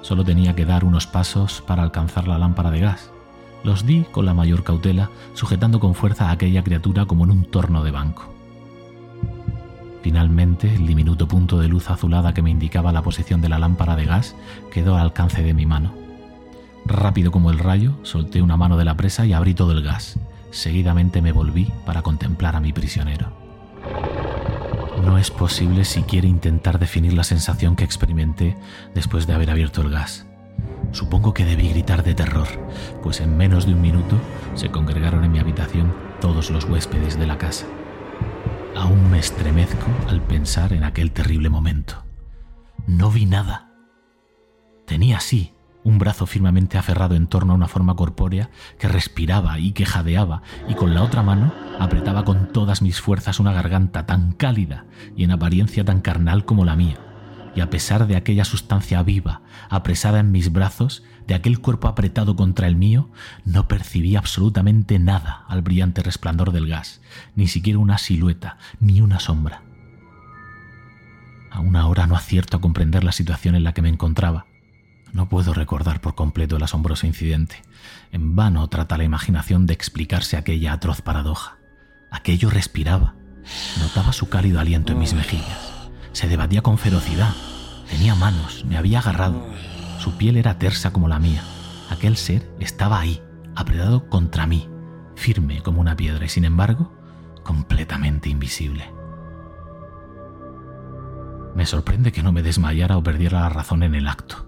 Solo 0.00 0.24
tenía 0.24 0.54
que 0.54 0.64
dar 0.64 0.84
unos 0.84 1.06
pasos 1.06 1.62
para 1.66 1.82
alcanzar 1.82 2.26
la 2.26 2.38
lámpara 2.38 2.70
de 2.70 2.80
gas. 2.80 3.10
Los 3.64 3.86
di 3.86 4.04
con 4.12 4.24
la 4.24 4.34
mayor 4.34 4.64
cautela, 4.64 5.10
sujetando 5.34 5.80
con 5.80 5.94
fuerza 5.94 6.28
a 6.28 6.32
aquella 6.32 6.62
criatura 6.62 7.06
como 7.06 7.24
en 7.24 7.30
un 7.30 7.44
torno 7.44 7.82
de 7.82 7.90
banco. 7.90 8.35
Finalmente, 10.06 10.72
el 10.72 10.86
diminuto 10.86 11.26
punto 11.26 11.58
de 11.58 11.66
luz 11.66 11.90
azulada 11.90 12.32
que 12.32 12.40
me 12.40 12.50
indicaba 12.50 12.92
la 12.92 13.02
posición 13.02 13.40
de 13.40 13.48
la 13.48 13.58
lámpara 13.58 13.96
de 13.96 14.04
gas 14.04 14.36
quedó 14.70 14.94
al 14.94 15.00
alcance 15.00 15.42
de 15.42 15.52
mi 15.52 15.66
mano. 15.66 15.92
Rápido 16.84 17.32
como 17.32 17.50
el 17.50 17.58
rayo, 17.58 17.94
solté 18.04 18.40
una 18.40 18.56
mano 18.56 18.76
de 18.76 18.84
la 18.84 18.96
presa 18.96 19.26
y 19.26 19.32
abrí 19.32 19.52
todo 19.52 19.72
el 19.72 19.82
gas. 19.82 20.16
Seguidamente 20.52 21.22
me 21.22 21.32
volví 21.32 21.72
para 21.84 22.02
contemplar 22.02 22.54
a 22.54 22.60
mi 22.60 22.72
prisionero. 22.72 23.32
No 25.04 25.18
es 25.18 25.32
posible 25.32 25.84
siquiera 25.84 26.28
intentar 26.28 26.78
definir 26.78 27.12
la 27.12 27.24
sensación 27.24 27.74
que 27.74 27.82
experimenté 27.82 28.56
después 28.94 29.26
de 29.26 29.34
haber 29.34 29.50
abierto 29.50 29.82
el 29.82 29.90
gas. 29.90 30.24
Supongo 30.92 31.34
que 31.34 31.44
debí 31.44 31.70
gritar 31.70 32.04
de 32.04 32.14
terror, 32.14 32.46
pues 33.02 33.20
en 33.20 33.36
menos 33.36 33.66
de 33.66 33.72
un 33.72 33.80
minuto 33.80 34.14
se 34.54 34.70
congregaron 34.70 35.24
en 35.24 35.32
mi 35.32 35.40
habitación 35.40 35.92
todos 36.20 36.50
los 36.50 36.64
huéspedes 36.66 37.18
de 37.18 37.26
la 37.26 37.38
casa. 37.38 37.66
Aún 38.76 39.10
me 39.10 39.18
estremezco 39.18 39.86
al 40.06 40.20
pensar 40.20 40.74
en 40.74 40.84
aquel 40.84 41.10
terrible 41.10 41.48
momento. 41.48 42.04
No 42.86 43.10
vi 43.10 43.24
nada. 43.24 43.70
Tenía 44.86 45.20
sí 45.20 45.54
un 45.82 45.98
brazo 45.98 46.26
firmemente 46.26 46.76
aferrado 46.76 47.14
en 47.14 47.26
torno 47.26 47.52
a 47.52 47.56
una 47.56 47.68
forma 47.68 47.96
corpórea 47.96 48.50
que 48.78 48.88
respiraba 48.88 49.58
y 49.58 49.72
que 49.72 49.86
jadeaba, 49.86 50.42
y 50.68 50.74
con 50.74 50.94
la 50.94 51.02
otra 51.02 51.22
mano 51.22 51.54
apretaba 51.78 52.24
con 52.24 52.52
todas 52.52 52.82
mis 52.82 53.00
fuerzas 53.00 53.40
una 53.40 53.52
garganta 53.52 54.04
tan 54.04 54.32
cálida 54.32 54.84
y 55.16 55.24
en 55.24 55.30
apariencia 55.30 55.84
tan 55.84 56.00
carnal 56.00 56.44
como 56.44 56.64
la 56.64 56.76
mía. 56.76 56.98
Y 57.54 57.60
a 57.60 57.70
pesar 57.70 58.06
de 58.06 58.16
aquella 58.16 58.44
sustancia 58.44 59.02
viva, 59.02 59.40
apresada 59.70 60.20
en 60.20 60.32
mis 60.32 60.52
brazos, 60.52 61.02
de 61.26 61.34
aquel 61.34 61.60
cuerpo 61.60 61.88
apretado 61.88 62.36
contra 62.36 62.66
el 62.66 62.76
mío, 62.76 63.10
no 63.44 63.68
percibí 63.68 64.16
absolutamente 64.16 64.98
nada 64.98 65.44
al 65.48 65.62
brillante 65.62 66.02
resplandor 66.02 66.52
del 66.52 66.68
gas, 66.68 67.00
ni 67.34 67.48
siquiera 67.48 67.78
una 67.78 67.98
silueta, 67.98 68.58
ni 68.80 69.00
una 69.00 69.20
sombra. 69.20 69.62
Aún 71.50 71.74
ahora 71.76 72.06
no 72.06 72.16
acierto 72.16 72.56
a 72.56 72.60
comprender 72.60 73.02
la 73.02 73.12
situación 73.12 73.54
en 73.54 73.64
la 73.64 73.72
que 73.72 73.82
me 73.82 73.88
encontraba. 73.88 74.46
No 75.12 75.28
puedo 75.28 75.54
recordar 75.54 76.00
por 76.00 76.14
completo 76.14 76.56
el 76.56 76.62
asombroso 76.62 77.06
incidente. 77.06 77.62
En 78.12 78.36
vano 78.36 78.68
trata 78.68 78.98
la 78.98 79.04
imaginación 79.04 79.66
de 79.66 79.72
explicarse 79.72 80.36
aquella 80.36 80.74
atroz 80.74 81.00
paradoja. 81.00 81.56
Aquello 82.10 82.50
respiraba. 82.50 83.14
Notaba 83.80 84.12
su 84.12 84.28
cálido 84.28 84.60
aliento 84.60 84.92
en 84.92 84.98
mis 84.98 85.14
mejillas. 85.14 85.88
Se 86.12 86.28
debatía 86.28 86.60
con 86.60 86.76
ferocidad. 86.76 87.32
Tenía 87.88 88.14
manos, 88.14 88.64
me 88.66 88.76
había 88.76 88.98
agarrado. 88.98 89.46
Su 90.06 90.12
piel 90.12 90.36
era 90.36 90.56
tersa 90.56 90.92
como 90.92 91.08
la 91.08 91.18
mía. 91.18 91.42
Aquel 91.90 92.16
ser 92.16 92.48
estaba 92.60 93.00
ahí, 93.00 93.20
apretado 93.56 94.08
contra 94.08 94.46
mí, 94.46 94.68
firme 95.16 95.64
como 95.64 95.80
una 95.80 95.96
piedra 95.96 96.24
y 96.24 96.28
sin 96.28 96.44
embargo, 96.44 96.92
completamente 97.42 98.28
invisible. 98.28 98.88
Me 101.56 101.66
sorprende 101.66 102.12
que 102.12 102.22
no 102.22 102.30
me 102.30 102.44
desmayara 102.44 102.96
o 102.96 103.02
perdiera 103.02 103.40
la 103.40 103.48
razón 103.48 103.82
en 103.82 103.96
el 103.96 104.06
acto. 104.06 104.45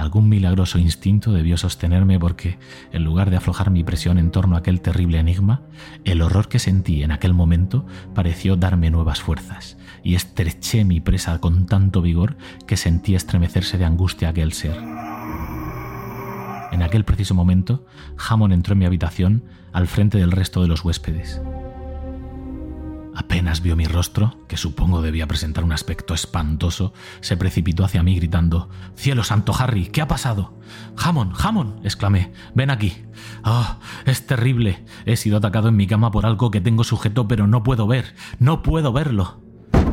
Algún 0.00 0.30
milagroso 0.30 0.78
instinto 0.78 1.30
debió 1.30 1.58
sostenerme 1.58 2.18
porque, 2.18 2.58
en 2.90 3.04
lugar 3.04 3.28
de 3.28 3.36
aflojar 3.36 3.70
mi 3.70 3.84
presión 3.84 4.16
en 4.16 4.30
torno 4.30 4.56
a 4.56 4.60
aquel 4.60 4.80
terrible 4.80 5.18
enigma, 5.18 5.60
el 6.04 6.22
horror 6.22 6.48
que 6.48 6.58
sentí 6.58 7.02
en 7.02 7.12
aquel 7.12 7.34
momento 7.34 7.84
pareció 8.14 8.56
darme 8.56 8.90
nuevas 8.90 9.20
fuerzas, 9.20 9.76
y 10.02 10.14
estreché 10.14 10.86
mi 10.86 11.00
presa 11.00 11.38
con 11.38 11.66
tanto 11.66 12.00
vigor 12.00 12.38
que 12.66 12.78
sentí 12.78 13.14
estremecerse 13.14 13.76
de 13.76 13.84
angustia 13.84 14.30
aquel 14.30 14.54
ser. 14.54 14.78
En 16.72 16.82
aquel 16.82 17.04
preciso 17.04 17.34
momento, 17.34 17.84
Hammond 18.16 18.54
entró 18.54 18.72
en 18.72 18.78
mi 18.78 18.86
habitación 18.86 19.44
al 19.70 19.86
frente 19.86 20.16
del 20.16 20.32
resto 20.32 20.62
de 20.62 20.68
los 20.68 20.82
huéspedes. 20.82 21.42
Apenas 23.20 23.60
vio 23.60 23.76
mi 23.76 23.84
rostro, 23.84 24.38
que 24.48 24.56
supongo 24.56 25.02
debía 25.02 25.26
presentar 25.26 25.62
un 25.62 25.72
aspecto 25.72 26.14
espantoso, 26.14 26.94
se 27.20 27.36
precipitó 27.36 27.84
hacia 27.84 28.02
mí 28.02 28.16
gritando 28.16 28.70
Cielo 28.96 29.24
santo, 29.24 29.52
Harry, 29.58 29.88
¿qué 29.88 30.00
ha 30.00 30.08
pasado? 30.08 30.54
Jamón, 30.96 31.32
jamón, 31.32 31.80
exclamé, 31.84 32.32
ven 32.54 32.70
aquí. 32.70 33.04
Ah, 33.44 33.78
es 34.06 34.26
terrible. 34.26 34.86
He 35.04 35.16
sido 35.16 35.36
atacado 35.36 35.68
en 35.68 35.76
mi 35.76 35.86
cama 35.86 36.10
por 36.10 36.24
algo 36.24 36.50
que 36.50 36.62
tengo 36.62 36.82
sujeto, 36.82 37.28
pero 37.28 37.46
no 37.46 37.62
puedo 37.62 37.86
ver, 37.86 38.14
no 38.38 38.62
puedo 38.62 38.90
verlo. 38.90 39.42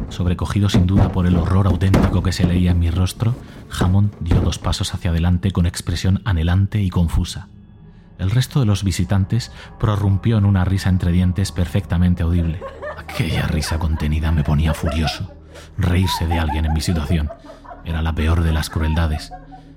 Sobrecogido 0.08 0.70
sin 0.70 0.88
duda 0.88 1.12
por 1.12 1.28
el 1.28 1.36
horror 1.36 1.68
auténtico 1.68 2.24
que 2.24 2.32
se 2.32 2.48
leía 2.48 2.72
en 2.72 2.80
mi 2.80 2.92
rostro, 2.92 3.36
Hammond 3.78 4.16
dio 4.22 4.40
dos 4.40 4.58
pasos 4.58 4.94
hacia 4.94 5.12
adelante 5.12 5.52
con 5.52 5.66
expresión 5.66 6.22
anhelante 6.24 6.82
y 6.82 6.90
confusa. 6.90 7.50
El 8.20 8.32
resto 8.32 8.62
de 8.62 8.68
los 8.68 8.86
visitantes 8.86 9.52
prorrumpió 9.82 10.38
en 10.38 10.46
una 10.46 10.64
risa 10.64 10.88
entre 10.88 11.12
dientes 11.12 11.52
perfectamente 11.52 12.24
audible. 12.24 12.62
Aquella 12.98 13.48
risa 13.48 13.78
contenida 13.78 14.32
me 14.32 14.44
ponía 14.44 14.74
furioso. 14.74 15.32
Reírse 15.78 16.26
de 16.26 16.40
alguien 16.40 16.66
en 16.66 16.74
mi 16.74 16.82
situación 16.82 17.30
era 17.86 18.02
la 18.02 18.14
peor 18.14 18.44
de 18.44 18.52
las 18.52 18.70
crueldades. 18.70 19.32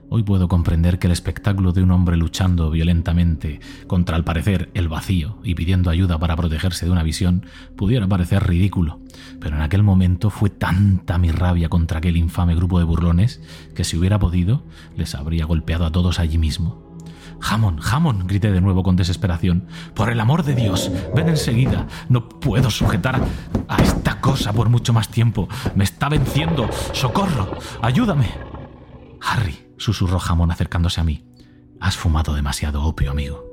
Hoy 0.08 0.24
puedo 0.24 0.48
comprender 0.48 0.98
que 0.98 1.06
el 1.06 1.12
espectáculo 1.12 1.72
de 1.72 1.82
un 1.82 1.92
hombre 1.92 2.16
luchando 2.16 2.70
violentamente 2.70 3.60
contra 3.86 4.16
al 4.16 4.24
parecer 4.24 4.70
el 4.74 4.88
vacío 4.88 5.38
y 5.44 5.54
pidiendo 5.54 5.88
ayuda 5.88 6.18
para 6.18 6.34
protegerse 6.34 6.86
de 6.86 6.90
una 6.90 7.04
visión 7.04 7.46
pudiera 7.76 8.08
parecer 8.08 8.42
ridículo, 8.44 8.98
pero 9.38 9.54
en 9.54 9.62
aquel 9.62 9.84
momento 9.84 10.30
fue 10.30 10.50
tanta 10.50 11.16
mi 11.16 11.30
rabia 11.30 11.68
contra 11.68 11.98
aquel 11.98 12.16
infame 12.16 12.56
grupo 12.56 12.80
de 12.80 12.86
burlones 12.86 13.40
que 13.74 13.84
si 13.84 13.96
hubiera 13.96 14.18
podido 14.18 14.64
les 14.96 15.14
habría 15.14 15.44
golpeado 15.44 15.84
a 15.84 15.92
todos 15.92 16.18
allí 16.18 16.38
mismo. 16.38 16.89
Jamón, 17.40 17.78
jamón, 17.78 18.26
grité 18.26 18.50
de 18.52 18.60
nuevo 18.60 18.82
con 18.82 18.96
desesperación. 18.96 19.66
Por 19.94 20.10
el 20.10 20.20
amor 20.20 20.44
de 20.44 20.54
Dios, 20.54 20.90
ven 21.14 21.28
enseguida. 21.28 21.86
No 22.08 22.28
puedo 22.28 22.70
sujetar 22.70 23.20
a 23.68 23.82
esta 23.82 24.20
cosa 24.20 24.52
por 24.52 24.68
mucho 24.68 24.92
más 24.92 25.08
tiempo. 25.08 25.48
Me 25.74 25.84
está 25.84 26.08
venciendo. 26.08 26.68
Socorro. 26.92 27.58
Ayúdame. 27.82 28.28
Harry, 29.22 29.58
susurró 29.78 30.18
Jamón 30.18 30.50
acercándose 30.50 31.00
a 31.00 31.04
mí. 31.04 31.24
Has 31.80 31.96
fumado 31.96 32.34
demasiado 32.34 32.82
opio, 32.82 33.10
amigo. 33.10 33.50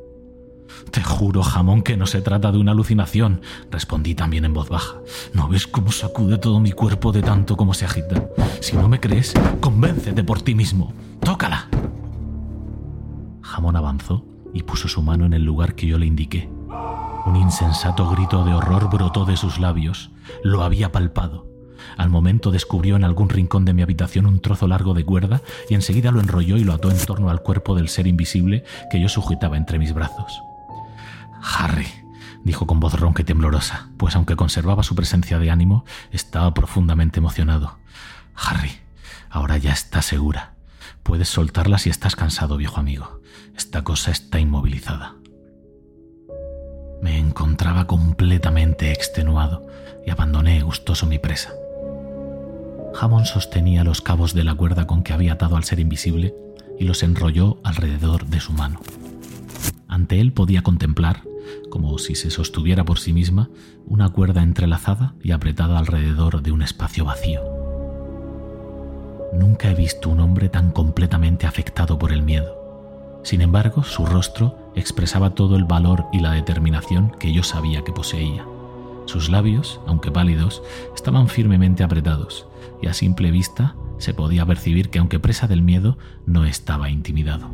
Te 0.91 1.01
juro, 1.01 1.43
Jamón, 1.43 1.81
que 1.81 1.97
no 1.97 2.07
se 2.07 2.21
trata 2.21 2.51
de 2.51 2.57
una 2.57 2.71
alucinación, 2.71 3.41
respondí 3.71 4.15
también 4.15 4.45
en 4.45 4.53
voz 4.53 4.69
baja. 4.69 4.95
¿No 5.33 5.47
ves 5.47 5.65
cómo 5.65 5.91
sacude 5.91 6.37
todo 6.37 6.59
mi 6.59 6.71
cuerpo 6.71 7.11
de 7.11 7.21
tanto 7.21 7.55
como 7.55 7.73
se 7.73 7.85
agita? 7.85 8.29
Si 8.59 8.75
no 8.75 8.89
me 8.89 8.99
crees, 8.99 9.33
convéncete 9.61 10.23
por 10.23 10.41
ti 10.41 10.55
mismo. 10.55 10.93
¡Tócala! 11.21 11.66
Jamón 13.57 13.75
avanzó 13.75 14.23
y 14.53 14.61
puso 14.61 14.87
su 14.87 15.01
mano 15.01 15.25
en 15.25 15.33
el 15.33 15.43
lugar 15.43 15.73
que 15.73 15.87
yo 15.87 15.97
le 15.97 16.05
indiqué. 16.05 16.47
Un 17.25 17.35
insensato 17.37 18.07
grito 18.07 18.45
de 18.45 18.53
horror 18.53 18.87
brotó 18.87 19.25
de 19.25 19.35
sus 19.35 19.57
labios. 19.57 20.11
Lo 20.43 20.61
había 20.61 20.91
palpado. 20.91 21.47
Al 21.97 22.11
momento 22.11 22.51
descubrió 22.51 22.97
en 22.97 23.03
algún 23.03 23.29
rincón 23.29 23.65
de 23.65 23.73
mi 23.73 23.81
habitación 23.81 24.27
un 24.27 24.41
trozo 24.41 24.67
largo 24.67 24.93
de 24.93 25.05
cuerda 25.05 25.41
y 25.71 25.73
enseguida 25.73 26.11
lo 26.11 26.19
enrolló 26.19 26.57
y 26.57 26.63
lo 26.63 26.73
ató 26.73 26.91
en 26.91 27.03
torno 27.03 27.31
al 27.31 27.41
cuerpo 27.41 27.73
del 27.73 27.89
ser 27.89 28.05
invisible 28.05 28.63
que 28.91 29.01
yo 29.01 29.09
sujetaba 29.09 29.57
entre 29.57 29.79
mis 29.79 29.91
brazos. 29.91 30.39
Harry, 31.41 31.87
dijo 32.43 32.67
con 32.67 32.79
voz 32.79 32.93
ronca 32.99 33.23
y 33.23 33.25
temblorosa, 33.25 33.89
pues 33.97 34.15
aunque 34.15 34.35
conservaba 34.35 34.83
su 34.83 34.93
presencia 34.93 35.39
de 35.39 35.49
ánimo, 35.49 35.83
estaba 36.11 36.53
profundamente 36.53 37.21
emocionado. 37.21 37.79
Harry, 38.35 38.73
ahora 39.31 39.57
ya 39.57 39.71
está 39.71 40.03
segura. 40.03 40.53
Puedes 41.01 41.29
soltarla 41.29 41.79
si 41.79 41.89
estás 41.89 42.15
cansado, 42.15 42.57
viejo 42.57 42.79
amigo. 42.79 43.16
Esta 43.57 43.83
cosa 43.83 44.11
está 44.11 44.39
inmovilizada. 44.39 45.15
Me 47.01 47.17
encontraba 47.17 47.87
completamente 47.87 48.91
extenuado 48.91 49.65
y 50.05 50.11
abandoné 50.11 50.61
gustoso 50.61 51.07
mi 51.07 51.17
presa. 51.17 51.53
Hammond 52.99 53.25
sostenía 53.25 53.83
los 53.83 54.01
cabos 54.01 54.35
de 54.35 54.43
la 54.43 54.53
cuerda 54.53 54.85
con 54.85 55.01
que 55.01 55.11
había 55.11 55.33
atado 55.33 55.55
al 55.57 55.63
ser 55.63 55.79
invisible 55.79 56.35
y 56.79 56.85
los 56.85 57.01
enrolló 57.01 57.57
alrededor 57.63 58.27
de 58.27 58.39
su 58.39 58.53
mano. 58.53 58.79
Ante 59.87 60.21
él 60.21 60.33
podía 60.33 60.61
contemplar, 60.61 61.23
como 61.71 61.97
si 61.97 62.13
se 62.13 62.29
sostuviera 62.29 62.85
por 62.85 62.99
sí 62.99 63.11
misma, 63.11 63.49
una 63.87 64.09
cuerda 64.09 64.43
entrelazada 64.43 65.15
y 65.23 65.31
apretada 65.31 65.79
alrededor 65.79 66.43
de 66.43 66.51
un 66.51 66.61
espacio 66.61 67.05
vacío. 67.05 67.41
Nunca 69.33 69.71
he 69.71 69.75
visto 69.75 70.09
un 70.09 70.19
hombre 70.19 70.47
tan 70.47 70.71
completamente 70.71 71.47
afectado 71.47 71.97
por 71.97 72.11
el 72.11 72.21
miedo. 72.21 72.56
Sin 73.27 73.41
embargo, 73.41 73.83
su 73.83 74.05
rostro 74.05 74.71
expresaba 74.73 75.31
todo 75.31 75.57
el 75.57 75.65
valor 75.65 76.05
y 76.13 76.21
la 76.21 76.31
determinación 76.31 77.11
que 77.19 77.33
yo 77.33 77.43
sabía 77.43 77.83
que 77.83 77.91
poseía. 77.91 78.45
Sus 79.05 79.27
labios, 79.27 79.81
aunque 79.85 80.13
pálidos, 80.13 80.63
estaban 80.95 81.27
firmemente 81.27 81.83
apretados, 81.83 82.47
y 82.81 82.87
a 82.87 82.93
simple 82.93 83.29
vista 83.29 83.75
se 83.97 84.13
podía 84.13 84.45
percibir 84.45 84.89
que 84.89 84.99
aunque 84.99 85.19
presa 85.19 85.45
del 85.45 85.61
miedo, 85.61 85.97
no 86.25 86.45
estaba 86.45 86.89
intimidado. 86.89 87.51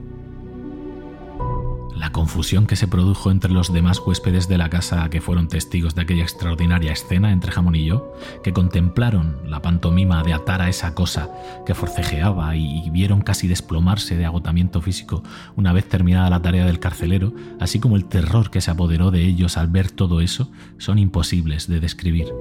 La 1.96 2.12
confusión 2.12 2.66
que 2.66 2.76
se 2.76 2.88
produjo 2.88 3.32
entre 3.32 3.52
los 3.52 3.72
demás 3.72 4.00
huéspedes 4.00 4.48
de 4.48 4.58
la 4.58 4.70
casa 4.70 5.10
que 5.10 5.22
fueron 5.22 5.48
testigos 5.48 5.96
de 5.96 6.02
aquella 6.02 6.24
extraordinaria 6.24 6.92
escena 6.92 7.32
entre 7.32 7.52
Jamón 7.52 7.76
y 7.76 7.86
yo, 7.86 8.14
que 8.44 8.52
contemplaron 8.52 9.38
la 9.46 9.62
pantomima 9.62 10.24
de 10.24 10.34
atar 10.34 10.62
a 10.62 10.70
esa 10.70 10.96
cosa 10.96 11.30
que 11.66 11.76
forcejeaba 11.76 12.56
y 12.56 12.90
vieron 12.90 13.22
casi 13.22 13.48
desplomarse 13.48 14.18
de 14.18 14.26
agotamiento 14.26 14.82
físico 14.82 15.24
una 15.56 15.72
vez 15.72 15.88
terminada 15.88 16.30
la 16.30 16.42
tarea 16.42 16.66
del 16.66 16.80
carcelero, 16.80 17.34
así 17.60 17.80
como 17.80 17.96
el 17.96 18.06
terror 18.06 18.50
que 18.50 18.62
se 18.62 18.72
apoderó 18.72 19.12
de 19.12 19.22
ellos 19.22 19.58
al 19.58 19.68
ver 19.68 19.92
todo 19.92 20.22
eso, 20.22 20.52
son 20.78 20.98
imposibles 20.98 21.68
de 21.68 21.80
describir. 21.80 22.34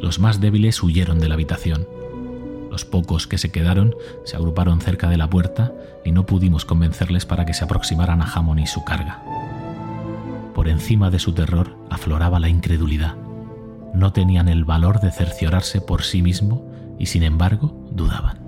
Los 0.00 0.18
más 0.18 0.40
débiles 0.40 0.82
huyeron 0.82 1.18
de 1.18 1.28
la 1.28 1.34
habitación. 1.34 1.99
Los 2.70 2.84
pocos 2.84 3.26
que 3.26 3.36
se 3.36 3.50
quedaron 3.50 3.94
se 4.24 4.36
agruparon 4.36 4.80
cerca 4.80 5.08
de 5.08 5.16
la 5.16 5.28
puerta 5.28 5.72
y 6.04 6.12
no 6.12 6.24
pudimos 6.24 6.64
convencerles 6.64 7.26
para 7.26 7.44
que 7.44 7.54
se 7.54 7.64
aproximaran 7.64 8.22
a 8.22 8.32
Hammond 8.32 8.60
y 8.60 8.66
su 8.66 8.84
carga. 8.84 9.22
Por 10.54 10.68
encima 10.68 11.10
de 11.10 11.18
su 11.18 11.32
terror 11.32 11.76
afloraba 11.90 12.38
la 12.38 12.48
incredulidad. 12.48 13.16
No 13.92 14.12
tenían 14.12 14.48
el 14.48 14.64
valor 14.64 15.00
de 15.00 15.10
cerciorarse 15.10 15.80
por 15.80 16.02
sí 16.02 16.22
mismo 16.22 16.70
y 16.98 17.06
sin 17.06 17.24
embargo 17.24 17.88
dudaban. 17.90 18.38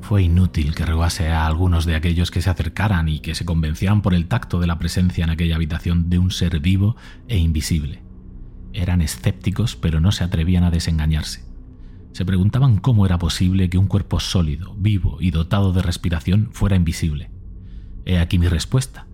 Fue 0.00 0.24
inútil 0.24 0.74
que 0.74 0.84
rogase 0.84 1.28
a 1.28 1.46
algunos 1.46 1.86
de 1.86 1.94
aquellos 1.94 2.32
que 2.32 2.42
se 2.42 2.50
acercaran 2.50 3.08
y 3.08 3.20
que 3.20 3.36
se 3.36 3.44
convencieran 3.44 4.02
por 4.02 4.14
el 4.14 4.26
tacto 4.26 4.58
de 4.58 4.66
la 4.66 4.80
presencia 4.80 5.22
en 5.22 5.30
aquella 5.30 5.54
habitación 5.54 6.10
de 6.10 6.18
un 6.18 6.32
ser 6.32 6.58
vivo 6.58 6.96
e 7.28 7.38
invisible. 7.38 8.02
Eran 8.72 9.00
escépticos, 9.00 9.76
pero 9.76 10.00
no 10.00 10.10
se 10.10 10.24
atrevían 10.24 10.64
a 10.64 10.70
desengañarse. 10.70 11.51
Se 12.12 12.26
preguntaban 12.26 12.76
cómo 12.76 13.06
era 13.06 13.18
posible 13.18 13.70
que 13.70 13.78
un 13.78 13.86
cuerpo 13.86 14.20
sólido, 14.20 14.74
vivo 14.76 15.16
y 15.20 15.30
dotado 15.30 15.72
de 15.72 15.80
respiración 15.80 16.50
fuera 16.52 16.76
invisible. 16.76 17.30
He 18.04 18.18
aquí 18.18 18.38
mi 18.38 18.48
respuesta. 18.48 19.06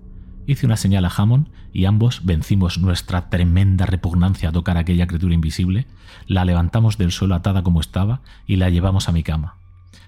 Hice 0.46 0.66
una 0.66 0.76
señal 0.76 1.04
a 1.04 1.12
Hammond 1.16 1.48
y 1.72 1.84
ambos 1.84 2.24
vencimos 2.24 2.78
nuestra 2.78 3.30
tremenda 3.30 3.87
repugnancia 3.87 4.48
a 4.48 4.52
tocar 4.52 4.78
aquella 4.78 5.06
criatura 5.06 5.34
invisible, 5.34 5.87
la 6.26 6.44
levantamos 6.44 6.98
del 6.98 7.12
suelo 7.12 7.37
atada 7.37 7.62
como 7.62 7.80
estaba 7.80 8.22
y 8.46 8.56
la 8.56 8.70
llevamos 8.70 9.08
a 9.08 9.12
mi 9.12 9.22
cama. 9.22 9.58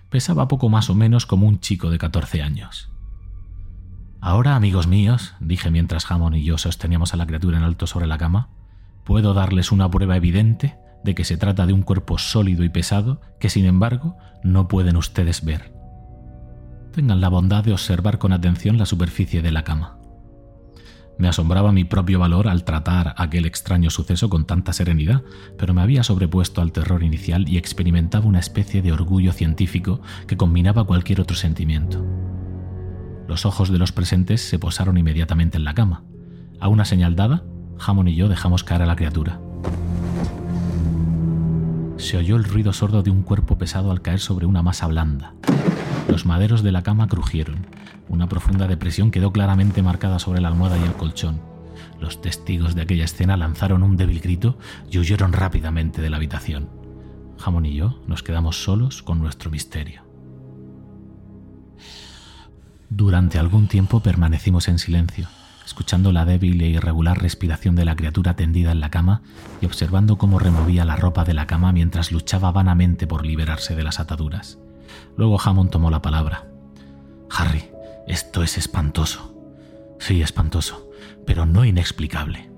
Pesaba 0.08 0.48
poco 0.48 0.68
más 0.68 0.90
o 0.90 0.94
menos 0.96 1.26
como 1.26 1.46
un 1.46 1.60
chico 1.60 1.90
de 1.90 1.98
14 1.98 2.42
años. 2.42 2.90
Ahora, 4.20 4.56
amigos 4.56 4.88
míos, 4.88 5.34
dije 5.38 5.70
mientras 5.70 6.10
Hammond 6.10 6.36
y 6.36 6.42
yo 6.42 6.58
sosteníamos 6.58 7.14
a 7.14 7.16
la 7.16 7.26
criatura 7.26 7.58
en 7.58 7.62
alto 7.64 7.86
sobre 7.86 8.08
la 8.08 8.18
cama, 8.18 8.48
puedo 9.04 9.32
darles 9.32 9.70
una 9.70 9.88
prueba 9.90 10.16
evidente 10.16 10.79
de 11.04 11.14
que 11.14 11.24
se 11.24 11.36
trata 11.36 11.66
de 11.66 11.72
un 11.72 11.82
cuerpo 11.82 12.18
sólido 12.18 12.64
y 12.64 12.68
pesado 12.68 13.20
que 13.38 13.50
sin 13.50 13.66
embargo 13.66 14.16
no 14.42 14.68
pueden 14.68 14.96
ustedes 14.96 15.44
ver. 15.44 15.72
Tengan 16.92 17.20
la 17.20 17.28
bondad 17.28 17.64
de 17.64 17.72
observar 17.72 18.18
con 18.18 18.32
atención 18.32 18.78
la 18.78 18.86
superficie 18.86 19.42
de 19.42 19.52
la 19.52 19.64
cama. 19.64 19.98
Me 21.18 21.28
asombraba 21.28 21.70
mi 21.70 21.84
propio 21.84 22.18
valor 22.18 22.48
al 22.48 22.64
tratar 22.64 23.14
aquel 23.18 23.44
extraño 23.44 23.90
suceso 23.90 24.30
con 24.30 24.46
tanta 24.46 24.72
serenidad, 24.72 25.22
pero 25.58 25.74
me 25.74 25.82
había 25.82 26.02
sobrepuesto 26.02 26.62
al 26.62 26.72
terror 26.72 27.02
inicial 27.02 27.46
y 27.46 27.58
experimentaba 27.58 28.24
una 28.24 28.38
especie 28.38 28.80
de 28.80 28.92
orgullo 28.92 29.32
científico 29.32 30.00
que 30.26 30.38
combinaba 30.38 30.84
cualquier 30.84 31.20
otro 31.20 31.36
sentimiento. 31.36 32.02
Los 33.28 33.44
ojos 33.44 33.70
de 33.70 33.78
los 33.78 33.92
presentes 33.92 34.40
se 34.40 34.58
posaron 34.58 34.96
inmediatamente 34.96 35.58
en 35.58 35.64
la 35.64 35.74
cama. 35.74 36.04
A 36.58 36.68
una 36.68 36.86
señal 36.86 37.16
dada, 37.16 37.44
Hammond 37.78 38.08
y 38.08 38.16
yo 38.16 38.28
dejamos 38.28 38.64
caer 38.64 38.82
a 38.82 38.86
la 38.86 38.96
criatura. 38.96 39.40
Se 42.00 42.16
oyó 42.16 42.36
el 42.36 42.44
ruido 42.44 42.72
sordo 42.72 43.02
de 43.02 43.10
un 43.10 43.22
cuerpo 43.22 43.58
pesado 43.58 43.90
al 43.90 44.00
caer 44.00 44.20
sobre 44.20 44.46
una 44.46 44.62
masa 44.62 44.86
blanda. 44.86 45.34
Los 46.08 46.24
maderos 46.24 46.62
de 46.62 46.72
la 46.72 46.82
cama 46.82 47.06
crujieron. 47.08 47.66
Una 48.08 48.26
profunda 48.26 48.66
depresión 48.66 49.10
quedó 49.10 49.32
claramente 49.32 49.82
marcada 49.82 50.18
sobre 50.18 50.40
la 50.40 50.48
almohada 50.48 50.78
y 50.78 50.82
el 50.82 50.94
colchón. 50.94 51.40
Los 52.00 52.22
testigos 52.22 52.74
de 52.74 52.82
aquella 52.82 53.04
escena 53.04 53.36
lanzaron 53.36 53.82
un 53.82 53.98
débil 53.98 54.20
grito 54.20 54.58
y 54.90 54.98
huyeron 54.98 55.34
rápidamente 55.34 56.00
de 56.00 56.08
la 56.08 56.16
habitación. 56.16 56.70
Hammond 57.44 57.66
y 57.66 57.74
yo 57.74 58.00
nos 58.06 58.22
quedamos 58.22 58.64
solos 58.64 59.02
con 59.02 59.18
nuestro 59.18 59.50
misterio. 59.50 60.02
Durante 62.88 63.38
algún 63.38 63.68
tiempo 63.68 64.00
permanecimos 64.00 64.68
en 64.68 64.78
silencio 64.78 65.28
escuchando 65.70 66.10
la 66.10 66.24
débil 66.24 66.60
e 66.62 66.68
irregular 66.68 67.22
respiración 67.22 67.76
de 67.76 67.84
la 67.84 67.94
criatura 67.94 68.34
tendida 68.34 68.72
en 68.72 68.80
la 68.80 68.90
cama 68.90 69.22
y 69.60 69.66
observando 69.66 70.18
cómo 70.18 70.40
removía 70.40 70.84
la 70.84 70.96
ropa 70.96 71.22
de 71.24 71.32
la 71.32 71.46
cama 71.46 71.70
mientras 71.70 72.10
luchaba 72.10 72.50
vanamente 72.50 73.06
por 73.06 73.24
liberarse 73.24 73.76
de 73.76 73.84
las 73.84 74.00
ataduras. 74.00 74.58
Luego 75.16 75.40
Hammond 75.40 75.70
tomó 75.70 75.88
la 75.88 76.02
palabra. 76.02 76.48
Harry, 77.30 77.70
esto 78.08 78.42
es 78.42 78.58
espantoso. 78.58 79.32
Sí, 80.00 80.22
espantoso, 80.22 80.90
pero 81.24 81.46
no 81.46 81.64
inexplicable. 81.64 82.50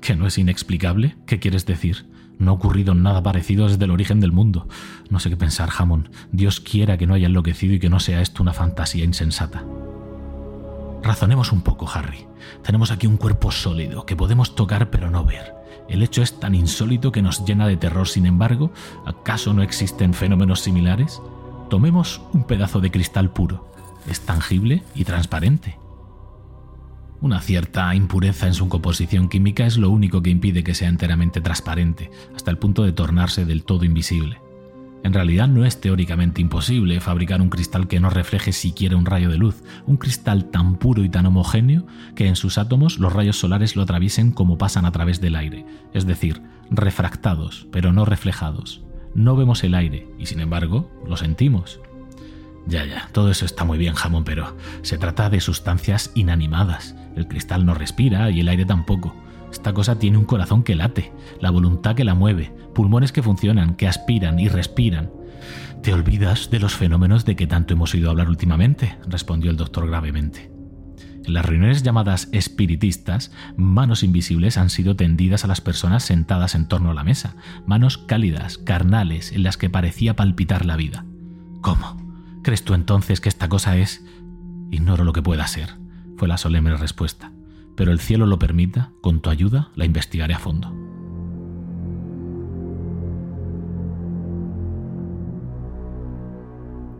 ¿Que 0.00 0.16
no 0.16 0.26
es 0.26 0.36
inexplicable? 0.36 1.16
¿Qué 1.26 1.38
quieres 1.38 1.66
decir? 1.66 2.10
No 2.40 2.50
ha 2.50 2.54
ocurrido 2.54 2.94
nada 2.96 3.22
parecido 3.22 3.68
desde 3.68 3.84
el 3.84 3.92
origen 3.92 4.18
del 4.18 4.32
mundo. 4.32 4.66
No 5.08 5.20
sé 5.20 5.30
qué 5.30 5.36
pensar, 5.36 5.68
Hammond. 5.78 6.10
Dios 6.32 6.58
quiera 6.58 6.98
que 6.98 7.06
no 7.06 7.14
haya 7.14 7.26
enloquecido 7.28 7.74
y 7.74 7.78
que 7.78 7.90
no 7.90 8.00
sea 8.00 8.20
esto 8.20 8.42
una 8.42 8.54
fantasía 8.54 9.04
insensata. 9.04 9.64
Razonemos 11.02 11.52
un 11.52 11.62
poco, 11.62 11.88
Harry. 11.92 12.26
Tenemos 12.62 12.90
aquí 12.90 13.06
un 13.06 13.16
cuerpo 13.16 13.50
sólido 13.50 14.04
que 14.04 14.16
podemos 14.16 14.54
tocar 14.54 14.90
pero 14.90 15.10
no 15.10 15.24
ver. 15.24 15.54
El 15.88 16.02
hecho 16.02 16.22
es 16.22 16.38
tan 16.38 16.54
insólito 16.54 17.10
que 17.10 17.22
nos 17.22 17.44
llena 17.44 17.66
de 17.66 17.76
terror, 17.76 18.06
sin 18.06 18.26
embargo, 18.26 18.70
¿acaso 19.06 19.52
no 19.52 19.62
existen 19.62 20.14
fenómenos 20.14 20.60
similares? 20.60 21.20
Tomemos 21.68 22.20
un 22.32 22.44
pedazo 22.44 22.80
de 22.80 22.90
cristal 22.90 23.30
puro. 23.30 23.72
Es 24.08 24.20
tangible 24.20 24.82
y 24.94 25.04
transparente. 25.04 25.78
Una 27.20 27.40
cierta 27.40 27.94
impureza 27.94 28.46
en 28.46 28.54
su 28.54 28.68
composición 28.68 29.28
química 29.28 29.66
es 29.66 29.76
lo 29.76 29.90
único 29.90 30.22
que 30.22 30.30
impide 30.30 30.64
que 30.64 30.74
sea 30.74 30.88
enteramente 30.88 31.40
transparente, 31.40 32.10
hasta 32.34 32.50
el 32.50 32.58
punto 32.58 32.82
de 32.82 32.92
tornarse 32.92 33.44
del 33.44 33.64
todo 33.64 33.84
invisible. 33.84 34.40
En 35.02 35.14
realidad 35.14 35.48
no 35.48 35.64
es 35.64 35.80
teóricamente 35.80 36.42
imposible 36.42 37.00
fabricar 37.00 37.40
un 37.40 37.48
cristal 37.48 37.88
que 37.88 38.00
no 38.00 38.10
refleje 38.10 38.52
siquiera 38.52 38.96
un 38.96 39.06
rayo 39.06 39.30
de 39.30 39.38
luz, 39.38 39.62
un 39.86 39.96
cristal 39.96 40.50
tan 40.50 40.76
puro 40.76 41.02
y 41.02 41.08
tan 41.08 41.26
homogéneo 41.26 41.86
que 42.14 42.26
en 42.26 42.36
sus 42.36 42.58
átomos 42.58 42.98
los 42.98 43.12
rayos 43.12 43.38
solares 43.38 43.76
lo 43.76 43.82
atraviesen 43.82 44.32
como 44.32 44.58
pasan 44.58 44.84
a 44.84 44.92
través 44.92 45.20
del 45.20 45.36
aire, 45.36 45.64
es 45.94 46.06
decir, 46.06 46.42
refractados, 46.70 47.66
pero 47.72 47.92
no 47.92 48.04
reflejados. 48.04 48.82
No 49.14 49.36
vemos 49.36 49.64
el 49.64 49.74
aire 49.74 50.06
y 50.18 50.26
sin 50.26 50.40
embargo 50.40 50.90
lo 51.06 51.16
sentimos. 51.16 51.80
Ya, 52.66 52.84
ya, 52.84 53.08
todo 53.12 53.30
eso 53.30 53.46
está 53.46 53.64
muy 53.64 53.78
bien, 53.78 53.94
jamón, 53.94 54.24
pero 54.24 54.54
se 54.82 54.98
trata 54.98 55.30
de 55.30 55.40
sustancias 55.40 56.12
inanimadas. 56.14 56.94
El 57.16 57.26
cristal 57.26 57.64
no 57.64 57.74
respira 57.74 58.30
y 58.30 58.40
el 58.40 58.48
aire 58.48 58.66
tampoco. 58.66 59.14
Esta 59.52 59.72
cosa 59.72 59.98
tiene 59.98 60.18
un 60.18 60.24
corazón 60.24 60.62
que 60.62 60.76
late, 60.76 61.12
la 61.40 61.50
voluntad 61.50 61.94
que 61.94 62.04
la 62.04 62.14
mueve, 62.14 62.52
pulmones 62.74 63.12
que 63.12 63.22
funcionan, 63.22 63.74
que 63.74 63.88
aspiran 63.88 64.38
y 64.38 64.48
respiran. 64.48 65.10
Te 65.82 65.92
olvidas 65.92 66.50
de 66.50 66.60
los 66.60 66.74
fenómenos 66.74 67.24
de 67.24 67.36
que 67.36 67.46
tanto 67.46 67.74
hemos 67.74 67.94
oído 67.94 68.10
hablar 68.10 68.28
últimamente, 68.28 68.98
respondió 69.08 69.50
el 69.50 69.56
doctor 69.56 69.88
gravemente. 69.88 70.52
En 71.24 71.34
las 71.34 71.44
reuniones 71.44 71.82
llamadas 71.82 72.28
espiritistas, 72.32 73.32
manos 73.56 74.02
invisibles 74.02 74.56
han 74.56 74.70
sido 74.70 74.96
tendidas 74.96 75.44
a 75.44 75.48
las 75.48 75.60
personas 75.60 76.02
sentadas 76.04 76.54
en 76.54 76.66
torno 76.66 76.90
a 76.90 76.94
la 76.94 77.04
mesa, 77.04 77.36
manos 77.66 77.98
cálidas, 77.98 78.58
carnales, 78.58 79.32
en 79.32 79.42
las 79.42 79.56
que 79.56 79.70
parecía 79.70 80.16
palpitar 80.16 80.64
la 80.64 80.76
vida. 80.76 81.04
¿Cómo? 81.60 81.96
¿Crees 82.42 82.64
tú 82.64 82.74
entonces 82.74 83.20
que 83.20 83.28
esta 83.28 83.48
cosa 83.48 83.76
es... 83.76 84.04
Ignoro 84.70 85.04
lo 85.04 85.12
que 85.12 85.22
pueda 85.22 85.46
ser, 85.46 85.76
fue 86.16 86.28
la 86.28 86.38
solemne 86.38 86.76
respuesta 86.76 87.32
pero 87.80 87.92
el 87.92 87.98
cielo 87.98 88.26
lo 88.26 88.38
permita, 88.38 88.92
con 89.00 89.22
tu 89.22 89.30
ayuda 89.30 89.70
la 89.74 89.86
investigaré 89.86 90.34
a 90.34 90.38
fondo. 90.38 90.70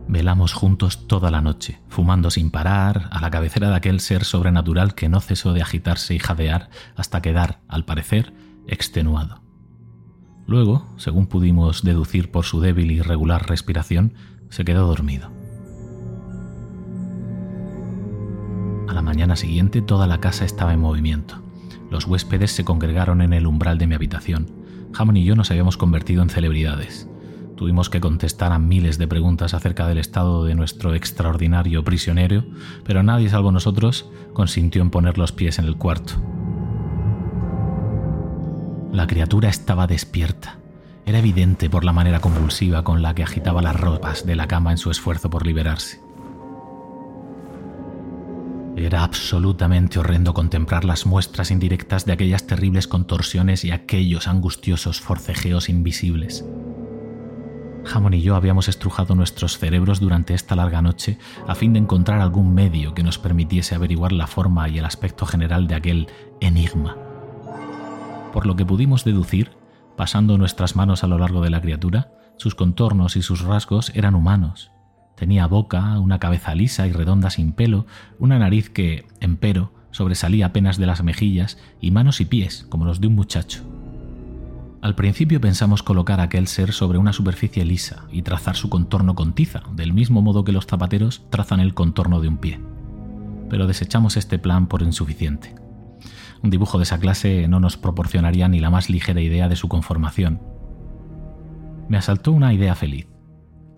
Velamos 0.07 0.53
juntos 0.53 1.05
toda 1.05 1.29
la 1.29 1.41
noche, 1.41 1.79
fumando 1.87 2.31
sin 2.31 2.49
parar, 2.49 3.09
a 3.11 3.21
la 3.21 3.29
cabecera 3.29 3.69
de 3.69 3.75
aquel 3.75 3.99
ser 3.99 4.23
sobrenatural 4.23 4.95
que 4.95 5.07
no 5.07 5.21
cesó 5.21 5.53
de 5.53 5.61
agitarse 5.61 6.15
y 6.15 6.19
jadear 6.19 6.71
hasta 6.95 7.21
quedar, 7.21 7.59
al 7.67 7.85
parecer, 7.85 8.33
extenuado. 8.65 9.43
Luego, 10.47 10.91
según 10.97 11.27
pudimos 11.27 11.83
deducir 11.83 12.31
por 12.31 12.43
su 12.43 12.59
débil 12.59 12.89
y 12.89 12.95
irregular 12.95 13.47
respiración, 13.47 14.15
se 14.49 14.65
quedó 14.65 14.87
dormido. 14.87 15.40
A 18.91 18.93
la 18.93 19.01
mañana 19.01 19.37
siguiente 19.37 19.81
toda 19.81 20.05
la 20.05 20.19
casa 20.19 20.43
estaba 20.43 20.73
en 20.73 20.81
movimiento. 20.81 21.35
Los 21.89 22.07
huéspedes 22.07 22.51
se 22.51 22.65
congregaron 22.65 23.21
en 23.21 23.31
el 23.31 23.47
umbral 23.47 23.77
de 23.77 23.87
mi 23.87 23.95
habitación. 23.95 24.51
Hammond 24.93 25.19
y 25.19 25.23
yo 25.23 25.33
nos 25.37 25.49
habíamos 25.49 25.77
convertido 25.77 26.21
en 26.21 26.29
celebridades. 26.29 27.07
Tuvimos 27.55 27.89
que 27.89 28.01
contestar 28.01 28.51
a 28.51 28.59
miles 28.59 28.97
de 28.97 29.07
preguntas 29.07 29.53
acerca 29.53 29.87
del 29.87 29.97
estado 29.97 30.43
de 30.43 30.55
nuestro 30.55 30.93
extraordinario 30.93 31.85
prisionero, 31.85 32.43
pero 32.83 33.01
nadie 33.01 33.29
salvo 33.29 33.53
nosotros 33.53 34.09
consintió 34.33 34.81
en 34.81 34.89
poner 34.89 35.17
los 35.17 35.31
pies 35.31 35.57
en 35.57 35.65
el 35.65 35.77
cuarto. 35.77 36.15
La 38.91 39.07
criatura 39.07 39.47
estaba 39.47 39.87
despierta. 39.87 40.57
Era 41.05 41.19
evidente 41.19 41.69
por 41.69 41.85
la 41.85 41.93
manera 41.93 42.19
convulsiva 42.19 42.83
con 42.83 43.01
la 43.01 43.15
que 43.15 43.23
agitaba 43.23 43.61
las 43.61 43.79
ropas 43.79 44.25
de 44.25 44.35
la 44.35 44.49
cama 44.49 44.71
en 44.71 44.77
su 44.77 44.91
esfuerzo 44.91 45.29
por 45.29 45.47
liberarse. 45.47 46.10
Era 48.75 49.03
absolutamente 49.03 49.99
horrendo 49.99 50.33
contemplar 50.33 50.85
las 50.85 51.05
muestras 51.05 51.51
indirectas 51.51 52.05
de 52.05 52.13
aquellas 52.13 52.47
terribles 52.47 52.87
contorsiones 52.87 53.65
y 53.65 53.71
aquellos 53.71 54.27
angustiosos 54.27 55.01
forcejeos 55.01 55.69
invisibles. 55.69 56.45
Hammond 57.91 58.15
y 58.15 58.21
yo 58.21 58.35
habíamos 58.35 58.69
estrujado 58.69 59.15
nuestros 59.15 59.57
cerebros 59.57 59.99
durante 59.99 60.33
esta 60.33 60.55
larga 60.55 60.81
noche 60.81 61.17
a 61.47 61.55
fin 61.55 61.73
de 61.73 61.79
encontrar 61.79 62.21
algún 62.21 62.53
medio 62.53 62.93
que 62.93 63.03
nos 63.03 63.17
permitiese 63.17 63.75
averiguar 63.75 64.11
la 64.11 64.27
forma 64.27 64.69
y 64.69 64.77
el 64.77 64.85
aspecto 64.85 65.25
general 65.25 65.67
de 65.67 65.75
aquel 65.75 66.07
enigma. 66.39 66.95
Por 68.31 68.45
lo 68.45 68.55
que 68.55 68.65
pudimos 68.65 69.03
deducir, 69.03 69.51
pasando 69.97 70.37
nuestras 70.37 70.75
manos 70.75 71.03
a 71.03 71.07
lo 71.07 71.17
largo 71.17 71.41
de 71.41 71.49
la 71.49 71.61
criatura, 71.61 72.13
sus 72.37 72.55
contornos 72.55 73.15
y 73.17 73.21
sus 73.21 73.41
rasgos 73.41 73.91
eran 73.95 74.15
humanos, 74.15 74.71
Tenía 75.21 75.45
boca, 75.45 75.99
una 75.99 76.17
cabeza 76.17 76.55
lisa 76.55 76.87
y 76.87 76.91
redonda 76.91 77.29
sin 77.29 77.51
pelo, 77.51 77.85
una 78.17 78.39
nariz 78.39 78.71
que, 78.71 79.05
empero, 79.19 79.71
sobresalía 79.91 80.47
apenas 80.47 80.79
de 80.79 80.87
las 80.87 81.03
mejillas 81.03 81.59
y 81.79 81.91
manos 81.91 82.21
y 82.21 82.25
pies, 82.25 82.65
como 82.69 82.85
los 82.85 83.01
de 83.01 83.05
un 83.05 83.13
muchacho. 83.13 83.61
Al 84.81 84.95
principio 84.95 85.39
pensamos 85.39 85.83
colocar 85.83 86.21
aquel 86.21 86.47
ser 86.47 86.73
sobre 86.73 86.97
una 86.97 87.13
superficie 87.13 87.63
lisa 87.65 88.05
y 88.11 88.23
trazar 88.23 88.55
su 88.55 88.69
contorno 88.69 89.13
con 89.13 89.33
tiza, 89.33 89.61
del 89.75 89.93
mismo 89.93 90.23
modo 90.23 90.43
que 90.43 90.53
los 90.53 90.65
zapateros 90.65 91.21
trazan 91.29 91.59
el 91.59 91.75
contorno 91.75 92.19
de 92.19 92.27
un 92.27 92.37
pie. 92.37 92.59
Pero 93.47 93.67
desechamos 93.67 94.17
este 94.17 94.39
plan 94.39 94.65
por 94.65 94.81
insuficiente. 94.81 95.53
Un 96.41 96.49
dibujo 96.49 96.79
de 96.79 96.85
esa 96.85 96.99
clase 96.99 97.47
no 97.47 97.59
nos 97.59 97.77
proporcionaría 97.77 98.47
ni 98.47 98.59
la 98.59 98.71
más 98.71 98.89
ligera 98.89 99.21
idea 99.21 99.47
de 99.49 99.55
su 99.55 99.67
conformación. 99.67 100.41
Me 101.89 101.97
asaltó 101.99 102.31
una 102.31 102.55
idea 102.55 102.73
feliz 102.73 103.10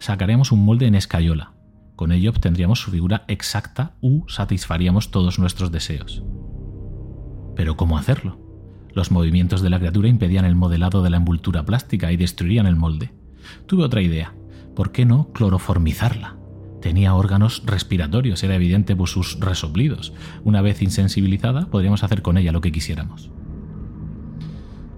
sacaremos 0.03 0.51
un 0.51 0.65
molde 0.65 0.85
en 0.85 0.95
escayola. 0.95 1.53
Con 1.95 2.11
ello 2.11 2.31
obtendríamos 2.31 2.81
su 2.81 2.91
figura 2.91 3.23
exacta 3.29 3.95
u 4.01 4.27
satisfaríamos 4.27 5.11
todos 5.11 5.39
nuestros 5.39 5.71
deseos. 5.71 6.23
Pero 7.55 7.77
¿cómo 7.77 7.97
hacerlo? 7.97 8.37
Los 8.93 9.11
movimientos 9.11 9.61
de 9.61 9.69
la 9.69 9.79
criatura 9.79 10.09
impedían 10.09 10.43
el 10.43 10.55
modelado 10.55 11.03
de 11.03 11.09
la 11.09 11.17
envoltura 11.17 11.65
plástica 11.65 12.11
y 12.11 12.17
destruirían 12.17 12.65
el 12.65 12.75
molde. 12.75 13.13
Tuve 13.65 13.85
otra 13.85 14.01
idea. 14.01 14.35
¿Por 14.75 14.91
qué 14.91 15.05
no 15.05 15.31
cloroformizarla? 15.31 16.35
Tenía 16.81 17.15
órganos 17.15 17.63
respiratorios, 17.65 18.43
era 18.43 18.55
evidente 18.55 18.97
por 18.97 19.07
sus 19.07 19.39
resoplidos. 19.39 20.11
Una 20.43 20.61
vez 20.61 20.81
insensibilizada, 20.81 21.67
podríamos 21.67 22.03
hacer 22.03 22.21
con 22.21 22.37
ella 22.37 22.51
lo 22.51 22.59
que 22.59 22.73
quisiéramos. 22.73 23.31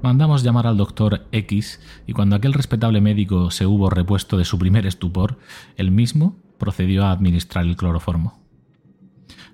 Mandamos 0.02 0.44
llamar 0.44 0.68
al 0.68 0.78
doctor 0.78 1.28
X 1.32 1.80
y 2.06 2.14
cuando 2.14 2.36
aquel 2.36 2.54
respetable 2.54 3.02
médico 3.02 3.50
se 3.52 3.66
hubo 3.66 3.90
repuesto 3.90 4.38
de 4.38 4.46
su 4.46 4.60
primer 4.60 4.86
estupor, 4.86 5.40
él 5.78 5.92
mismo 5.92 6.36
procedió 6.58 7.06
a 7.06 7.12
administrar 7.12 7.66
el 7.66 7.76
cloroformo. 7.76 8.40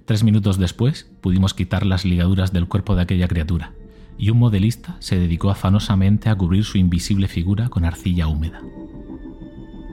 Tres 0.05 0.23
minutos 0.23 0.57
después 0.57 1.09
pudimos 1.21 1.53
quitar 1.53 1.85
las 1.85 2.05
ligaduras 2.05 2.51
del 2.51 2.67
cuerpo 2.67 2.95
de 2.95 3.03
aquella 3.03 3.27
criatura 3.27 3.73
y 4.17 4.29
un 4.29 4.39
modelista 4.39 4.97
se 4.99 5.17
dedicó 5.17 5.49
afanosamente 5.49 6.29
a 6.29 6.35
cubrir 6.35 6.65
su 6.65 6.77
invisible 6.77 7.27
figura 7.27 7.69
con 7.69 7.85
arcilla 7.85 8.27
húmeda. 8.27 8.61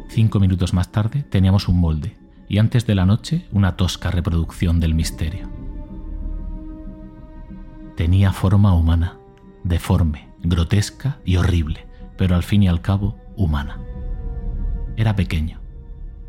Cinco 0.08 0.40
minutos 0.40 0.74
más 0.74 0.90
tarde 0.90 1.22
teníamos 1.22 1.68
un 1.68 1.78
molde 1.80 2.16
y 2.48 2.58
antes 2.58 2.86
de 2.86 2.94
la 2.94 3.06
noche 3.06 3.46
una 3.52 3.76
tosca 3.76 4.10
reproducción 4.10 4.80
del 4.80 4.94
misterio. 4.94 5.48
Tenía 7.96 8.32
forma 8.32 8.74
humana, 8.74 9.18
deforme, 9.64 10.27
grotesca 10.42 11.18
y 11.24 11.36
horrible, 11.36 11.86
pero 12.16 12.34
al 12.34 12.42
fin 12.42 12.62
y 12.62 12.68
al 12.68 12.80
cabo 12.80 13.16
humana. 13.36 13.78
Era 14.96 15.16
pequeño, 15.16 15.60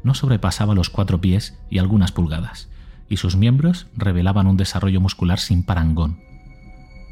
no 0.04 0.14
sobrepasaba 0.14 0.76
los 0.76 0.90
cuatro 0.90 1.20
pies 1.20 1.60
y 1.70 1.80
algunas 1.80 2.12
pulgadas, 2.12 2.70
y 3.10 3.18
sus 3.18 3.36
miembros 3.36 3.88
revelaban 3.96 4.48
un 4.48 4.58
desarrollo 4.58 5.02
muscular 5.02 5.40
sin 5.40 5.64
parangón. 5.64 6.20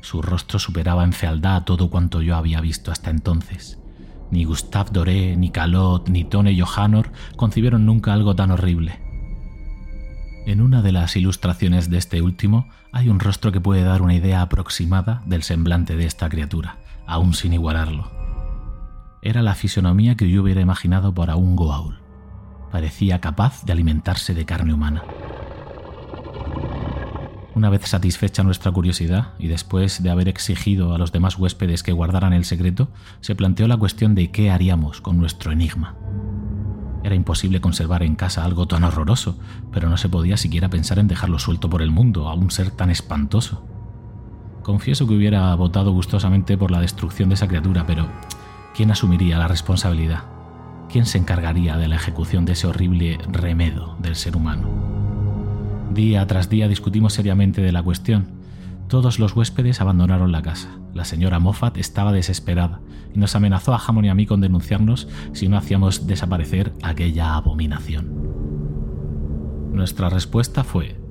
Su 0.02 0.22
rostro 0.22 0.60
superaba 0.60 1.04
en 1.04 1.14
fealdad 1.14 1.56
a 1.56 1.66
todo 1.66 1.90
cuanto 1.90 2.22
yo 2.22 2.36
había 2.36 2.62
visto 2.62 2.92
hasta 2.92 3.10
entonces. 3.10 3.80
Ni 4.30 4.44
Gustave 4.44 4.92
Doré, 4.92 5.36
ni 5.38 5.50
Calot, 5.50 6.10
ni 6.10 6.24
Tone 6.24 6.58
Johannor 6.60 7.12
concibieron 7.36 7.86
nunca 7.86 8.14
algo 8.14 8.36
tan 8.36 8.52
horrible. 8.52 9.00
En 10.46 10.62
una 10.62 10.82
de 10.82 10.92
las 10.92 11.16
ilustraciones 11.16 11.90
de 11.90 11.98
este 11.98 12.22
último 12.22 12.70
hay 12.94 13.10
un 13.10 13.20
rostro 13.20 13.52
que 13.52 13.60
puede 13.60 13.84
dar 13.84 14.02
una 14.02 14.16
idea 14.16 14.42
aproximada 14.42 15.22
del 15.26 15.44
semblante 15.44 15.98
de 15.98 16.06
esta 16.06 16.30
criatura, 16.30 16.78
aún 17.08 17.34
sin 17.34 17.54
igualarlo. 17.54 18.12
Era 19.22 19.42
la 19.42 19.56
fisonomía 19.56 20.16
que 20.16 20.30
yo 20.30 20.44
hubiera 20.44 20.62
imaginado 20.62 21.14
para 21.14 21.36
un 21.36 21.56
Goa'uld. 21.56 21.96
Parecía 22.72 23.20
capaz 23.20 23.64
de 23.66 23.72
alimentarse 23.72 24.34
de 24.34 24.46
carne 24.46 24.74
humana. 24.74 25.04
Una 27.56 27.72
vez 27.72 27.88
satisfecha 27.88 28.44
nuestra 28.44 28.72
curiosidad 28.72 29.34
y 29.40 29.48
después 29.48 30.04
de 30.04 30.12
haber 30.12 30.28
exigido 30.28 30.94
a 30.94 31.00
los 31.00 31.12
demás 31.12 31.40
huéspedes 31.40 31.82
que 31.82 31.92
guardaran 31.92 32.34
el 32.34 32.46
secreto, 32.46 32.90
se 33.20 33.34
planteó 33.34 33.68
la 33.68 33.78
cuestión 33.78 34.14
de 34.14 34.30
qué 34.30 34.52
haríamos 34.52 35.02
con 35.02 35.18
nuestro 35.18 35.52
enigma. 35.52 35.96
Era 37.04 37.16
imposible 37.16 37.62
conservar 37.62 38.04
en 38.04 38.16
casa 38.16 38.44
algo 38.44 38.68
tan 38.68 38.84
horroroso, 38.84 39.40
pero 39.72 39.90
no 39.90 39.98
se 39.98 40.10
podía 40.10 40.38
siquiera 40.38 40.70
pensar 40.70 41.00
en 41.00 41.08
dejarlo 41.08 41.40
suelto 41.40 41.70
por 41.70 41.82
el 41.82 41.90
mundo 41.90 42.28
a 42.28 42.36
un 42.36 42.52
ser 42.52 42.70
tan 42.70 42.92
espantoso. 42.92 43.66
Confieso 44.68 45.08
que 45.08 45.14
hubiera 45.14 45.56
votado 45.56 45.94
gustosamente 45.94 46.58
por 46.58 46.72
la 46.72 46.82
destrucción 46.82 47.30
de 47.30 47.36
esa 47.36 47.48
criatura, 47.48 47.86
pero 47.88 48.06
¿quién 48.76 48.92
asumiría 48.92 49.38
la 49.38 49.48
responsabilidad? 49.48 50.26
¿Quién 50.92 51.06
se 51.06 51.18
encargaría 51.18 51.78
de 51.78 51.88
la 51.88 51.96
ejecución 51.96 52.44
de 52.44 52.52
ese 52.52 52.68
horrible 52.68 53.18
remedo 53.32 53.96
del 54.00 54.18
ser 54.18 54.36
humano? 54.36 54.68
Día 55.94 56.28
tras 56.28 56.50
día 56.50 56.68
discutimos 56.68 57.14
seriamente 57.14 57.62
de 57.62 57.72
la 57.72 57.82
cuestión. 57.82 58.28
Todos 58.90 59.20
los 59.20 59.34
huéspedes 59.38 59.80
abandonaron 59.80 60.34
la 60.34 60.42
casa. 60.42 60.68
La 60.94 61.06
señora 61.06 61.40
Moffat 61.40 61.78
estaba 61.78 62.12
desesperada 62.12 62.82
y 63.16 63.20
nos 63.20 63.38
amenazó 63.38 63.74
a 63.74 63.80
Hammond 63.80 64.08
y 64.08 64.10
a 64.10 64.16
mí 64.16 64.26
con 64.26 64.42
denunciarnos 64.42 65.08
si 65.32 65.48
no 65.48 65.56
hacíamos 65.56 66.08
desaparecer 66.08 66.74
aquella 66.84 67.36
abominación. 67.36 68.12
Nuestra 69.72 70.10
respuesta 70.10 70.66
fue, 70.66 71.07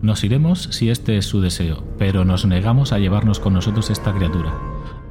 nos 0.00 0.22
iremos 0.24 0.68
si 0.70 0.90
este 0.90 1.16
es 1.16 1.26
su 1.26 1.40
deseo, 1.40 1.84
pero 1.98 2.24
nos 2.24 2.46
negamos 2.46 2.92
a 2.92 2.98
llevarnos 2.98 3.40
con 3.40 3.54
nosotros 3.54 3.90
esta 3.90 4.14
criatura. 4.14 4.52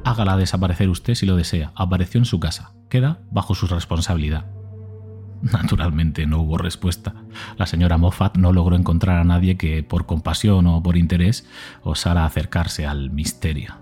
Hágala 0.04 0.36
desaparecer 0.36 0.88
usted 0.88 1.14
si 1.14 1.26
lo 1.26 1.36
desea. 1.36 1.72
Apareció 1.74 2.18
en 2.18 2.24
su 2.24 2.40
casa. 2.40 2.72
Queda 2.88 3.20
bajo 3.30 3.54
su 3.54 3.66
responsabilidad. 3.66 4.46
Naturalmente 5.42 6.26
no 6.26 6.40
hubo 6.40 6.58
respuesta. 6.58 7.14
La 7.56 7.66
señora 7.66 7.98
Moffat 7.98 8.36
no 8.36 8.52
logró 8.52 8.76
encontrar 8.76 9.18
a 9.18 9.24
nadie 9.24 9.56
que, 9.56 9.82
por 9.82 10.06
compasión 10.06 10.66
o 10.66 10.82
por 10.82 10.96
interés, 10.96 11.46
osara 11.82 12.24
acercarse 12.24 12.86
al 12.86 13.10
misterio. 13.10 13.74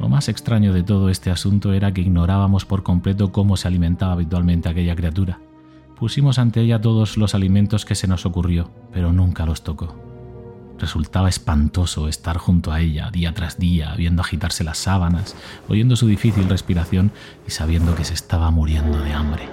Lo 0.00 0.08
más 0.08 0.28
extraño 0.28 0.72
de 0.72 0.82
todo 0.82 1.08
este 1.08 1.30
asunto 1.30 1.72
era 1.72 1.92
que 1.94 2.00
ignorábamos 2.00 2.64
por 2.64 2.82
completo 2.82 3.32
cómo 3.32 3.56
se 3.56 3.68
alimentaba 3.68 4.12
habitualmente 4.12 4.68
aquella 4.68 4.96
criatura. 4.96 5.38
Pusimos 5.98 6.38
ante 6.38 6.60
ella 6.60 6.80
todos 6.80 7.16
los 7.16 7.34
alimentos 7.34 7.84
que 7.84 7.94
se 7.94 8.08
nos 8.08 8.26
ocurrió, 8.26 8.70
pero 8.92 9.12
nunca 9.12 9.46
los 9.46 9.62
tocó. 9.62 9.94
Resultaba 10.78 11.28
espantoso 11.28 12.08
estar 12.08 12.36
junto 12.36 12.72
a 12.72 12.80
ella 12.80 13.10
día 13.10 13.32
tras 13.32 13.58
día, 13.58 13.94
viendo 13.96 14.22
agitarse 14.22 14.64
las 14.64 14.78
sábanas, 14.78 15.36
oyendo 15.68 15.94
su 15.94 16.08
difícil 16.08 16.48
respiración 16.48 17.12
y 17.46 17.52
sabiendo 17.52 17.94
que 17.94 18.04
se 18.04 18.14
estaba 18.14 18.50
muriendo 18.50 18.98
de 19.00 19.12
hambre. 19.12 19.48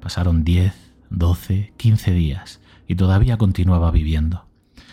Pasaron 0.00 0.44
10, 0.44 0.74
12, 1.10 1.72
15 1.76 2.12
días 2.12 2.60
y 2.86 2.96
todavía 2.96 3.38
continuaba 3.38 3.90
viviendo. 3.90 4.46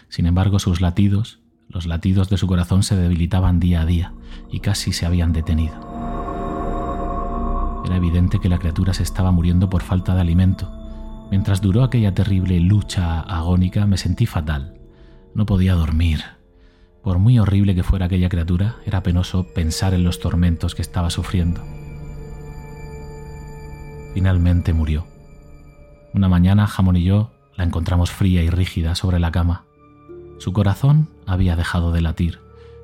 Sin 0.07 0.25
embargo, 0.25 0.59
sus 0.59 0.79
latidos, 0.79 1.39
los 1.67 1.85
latidos 1.85 2.29
de 2.29 2.37
su 2.37 2.47
corazón 2.47 2.83
se 2.83 2.95
debilitaban 2.95 3.59
día 3.59 3.81
a 3.81 3.85
día 3.85 4.13
y 4.49 4.61
casi 4.61 4.93
se 4.93 5.05
habían 5.05 5.33
detenido. 5.33 5.98
Era 7.89 7.97
evidente 7.97 8.39
que 8.39 8.49
la 8.49 8.59
criatura 8.59 8.93
se 8.93 9.01
estaba 9.01 9.31
muriendo 9.31 9.67
por 9.67 9.81
falta 9.81 10.13
de 10.13 10.21
alimento. 10.21 10.71
Mientras 11.31 11.59
duró 11.59 11.83
aquella 11.83 12.13
terrible 12.13 12.59
lucha 12.59 13.19
agónica 13.21 13.87
me 13.87 13.97
sentí 13.97 14.27
fatal. 14.27 14.79
No 15.33 15.47
podía 15.47 15.73
dormir. 15.73 16.21
Por 17.01 17.17
muy 17.17 17.39
horrible 17.39 17.73
que 17.73 17.81
fuera 17.81 18.05
aquella 18.05 18.29
criatura, 18.29 18.75
era 18.85 19.01
penoso 19.01 19.47
pensar 19.55 19.95
en 19.95 20.03
los 20.03 20.19
tormentos 20.19 20.75
que 20.75 20.83
estaba 20.83 21.09
sufriendo. 21.09 21.63
Finalmente 24.13 24.71
murió. 24.71 25.07
Una 26.13 26.29
mañana 26.29 26.67
Jamón 26.67 26.95
y 26.95 27.03
yo 27.05 27.31
la 27.55 27.63
encontramos 27.63 28.11
fría 28.11 28.43
y 28.43 28.51
rígida 28.51 28.93
sobre 28.93 29.19
la 29.19 29.31
cama. 29.31 29.65
Su 30.37 30.53
corazón 30.53 31.09
había 31.25 31.55
dejado 31.55 31.91
de 31.91 32.01
latir 32.01 32.39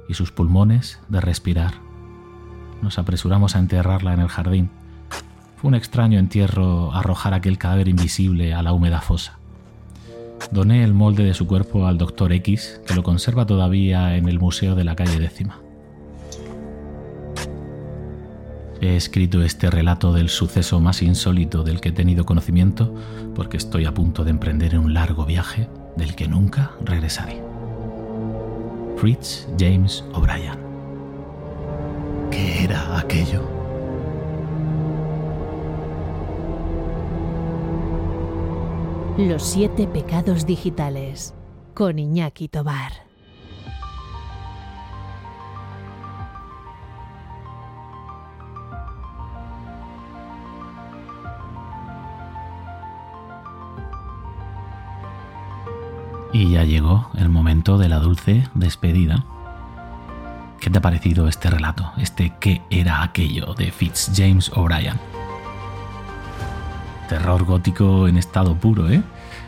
y 0.09 0.15
sus 0.15 0.31
pulmones 0.31 0.99
de 1.09 1.21
respirar. 1.21 1.75
Nos 2.81 2.97
apresuramos 2.97 3.55
a 3.55 3.59
enterrarla 3.59 4.15
en 4.15 4.21
el 4.21 4.29
jardín. 4.29 4.71
Fue 5.55 5.69
un 5.69 5.75
extraño 5.75 6.19
entierro 6.19 6.93
arrojar 6.93 7.33
aquel 7.33 7.57
cadáver 7.57 7.87
invisible 7.87 8.53
a 8.53 8.61
la 8.61 8.73
húmeda 8.73 9.01
fosa. 9.01 9.39
Doné 10.51 10.83
el 10.83 10.93
molde 10.93 11.23
de 11.23 11.33
su 11.33 11.47
cuerpo 11.47 11.87
al 11.87 11.97
doctor 11.97 12.33
X, 12.33 12.81
que 12.85 12.93
lo 12.93 13.03
conserva 13.03 13.45
todavía 13.45 14.15
en 14.15 14.27
el 14.27 14.39
museo 14.39 14.75
de 14.75 14.83
la 14.83 14.95
calle 14.95 15.17
décima. 15.17 15.59
He 18.81 18.97
escrito 18.97 19.41
este 19.41 19.71
relato 19.71 20.11
del 20.13 20.29
suceso 20.29 20.79
más 20.79 21.01
insólito 21.01 21.63
del 21.63 21.79
que 21.79 21.89
he 21.89 21.93
tenido 21.93 22.25
conocimiento 22.25 22.93
porque 23.33 23.57
estoy 23.57 23.85
a 23.85 23.93
punto 23.93 24.23
de 24.23 24.31
emprender 24.31 24.77
un 24.77 24.93
largo 24.93 25.25
viaje 25.25 25.69
del 25.95 26.15
que 26.15 26.27
nunca 26.27 26.71
regresaré. 26.83 27.41
Fritz 28.97 29.47
James 29.57 30.03
O'Brien. 30.13 30.59
¿Qué 32.29 32.65
era 32.65 32.99
aquello? 32.99 33.54
Los 39.17 39.43
siete 39.43 39.87
pecados 39.87 40.45
digitales 40.45 41.33
con 41.73 41.99
Iñaki 41.99 42.49
Tobar. 42.49 42.91
Y 56.33 56.51
ya 56.51 56.65
llegó 56.65 57.09
el 57.15 57.29
momento 57.29 57.77
de 57.77 57.87
la 57.87 57.99
dulce 57.99 58.43
despedida. 58.53 59.23
¿Qué 60.59 60.69
te 60.69 60.79
ha 60.79 60.81
parecido 60.81 61.29
este 61.29 61.49
relato? 61.49 61.89
Este 61.95 62.33
¿Qué 62.41 62.61
era 62.69 63.01
aquello? 63.01 63.53
de 63.53 63.71
Fitzjames 63.71 64.51
O'Brien. 64.57 65.14
Terror 67.09 67.43
gótico 67.43 68.07
en 68.07 68.17
estado 68.17 68.55
puro, 68.55 68.89
¿eh? 68.89 69.03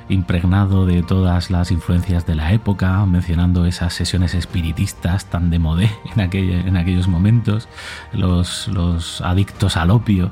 Impregnado 0.10 0.86
de 0.86 1.04
todas 1.04 1.50
las 1.50 1.72
influencias 1.72 2.26
de 2.26 2.36
la 2.36 2.54
época, 2.54 3.06
mencionando 3.06 3.66
esas 3.66 3.94
sesiones 3.94 4.34
espiritistas 4.36 5.26
tan 5.26 5.50
de 5.50 5.60
modé 5.60 5.92
en, 6.16 6.78
aquellos 6.78 7.08
momentos, 7.08 7.68
los, 8.14 8.68
los 8.70 9.22
adictos 9.22 9.76
al 9.76 9.92
opio 9.92 10.32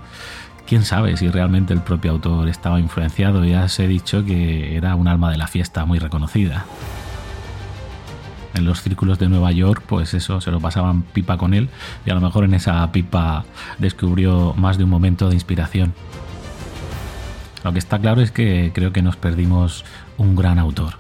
quién 0.66 0.84
sabe 0.84 1.16
si 1.18 1.30
realmente 1.30 1.74
el 1.74 1.82
propio 1.82 2.12
autor 2.12 2.48
estaba 2.50 2.80
influenciado. 2.80 3.46
Ya 3.46 3.64
os 3.64 3.80
he 3.80 3.88
dicho 3.88 4.26
que 4.26 4.76
era 4.76 4.96
un 4.96 5.08
alma 5.08 5.32
de 5.32 5.38
la 5.38 5.48
fiesta 5.48 5.86
muy 5.86 6.00
reconocida. 6.00 6.66
En 8.54 8.66
los 8.66 8.82
círculos 8.82 9.20
de 9.20 9.28
Nueva 9.28 9.52
York, 9.52 9.84
pues 9.86 10.14
eso, 10.14 10.40
se 10.40 10.50
lo 10.50 10.62
pasaban 10.62 11.02
pipa 11.02 11.38
con 11.38 11.54
él 11.54 11.70
y 12.06 12.10
a 12.10 12.16
lo 12.16 12.22
mejor 12.22 12.46
en 12.46 12.54
esa 12.54 12.90
pipa 12.92 13.44
descubrió 13.80 14.54
más 14.56 14.78
de 14.78 14.86
un 14.86 14.90
momento 14.90 15.28
de 15.28 15.36
inspiración. 15.36 15.94
Lo 17.66 17.74
que 17.74 17.80
está 17.80 17.98
claro 17.98 18.22
es 18.22 18.30
que 18.30 18.70
creo 18.76 18.94
que 18.94 19.02
nos 19.02 19.16
perdimos 19.16 19.86
un 20.20 20.36
gran 20.36 20.60
autor 20.60 21.00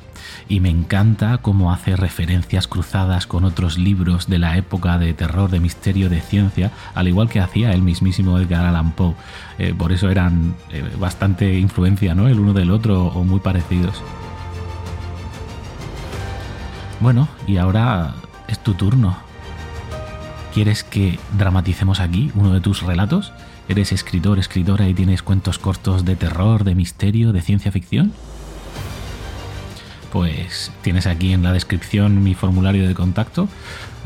y 0.50 0.62
me 0.62 0.72
encanta 0.72 1.38
cómo 1.38 1.72
hace 1.72 1.96
referencias 1.96 2.68
cruzadas 2.68 3.28
con 3.28 3.46
otros 3.46 3.78
libros 3.78 4.26
de 4.26 4.40
la 4.40 4.58
época 4.58 4.98
de 4.98 5.14
terror, 5.14 5.52
de 5.52 5.60
misterio, 5.60 6.10
de 6.10 6.22
ciencia, 6.22 6.72
al 6.96 7.08
igual 7.08 7.30
que 7.30 7.40
hacía 7.40 7.72
el 7.72 7.84
mismísimo 7.84 8.40
Edgar 8.40 8.66
Allan 8.66 8.94
Poe. 8.94 9.14
Eh, 9.60 9.76
por 9.78 9.92
eso 9.92 10.10
eran 10.10 10.56
eh, 10.72 10.84
bastante 11.00 11.54
influencia, 11.54 12.16
¿no? 12.16 12.28
El 12.28 12.40
uno 12.40 12.54
del 12.54 12.72
otro 12.72 13.10
o 13.10 13.24
muy 13.24 13.42
parecidos. 13.42 14.02
Bueno, 17.00 17.28
y 17.46 17.58
ahora 17.58 18.16
es 18.48 18.58
tu 18.58 18.74
turno. 18.74 19.16
¿Quieres 20.52 20.84
que 20.84 21.20
dramaticemos 21.38 22.00
aquí 22.00 22.32
uno 22.34 22.54
de 22.54 22.62
tus 22.62 22.82
relatos? 22.82 23.34
¿Eres 23.68 23.92
escritor, 23.92 24.40
escritora 24.40 24.88
y 24.88 24.94
tienes 24.94 25.24
cuentos 25.24 25.60
cortos 25.60 26.06
de 26.06 26.16
terror, 26.16 26.64
de 26.64 26.76
misterio, 26.76 27.34
de 27.34 27.42
ciencia 27.42 27.72
ficción? 27.72 28.14
pues 30.16 30.72
tienes 30.82 31.08
aquí 31.08 31.34
en 31.34 31.44
la 31.44 31.52
descripción 31.52 32.24
mi 32.24 32.36
formulario 32.36 32.88
de 32.88 32.94
contacto. 32.94 33.50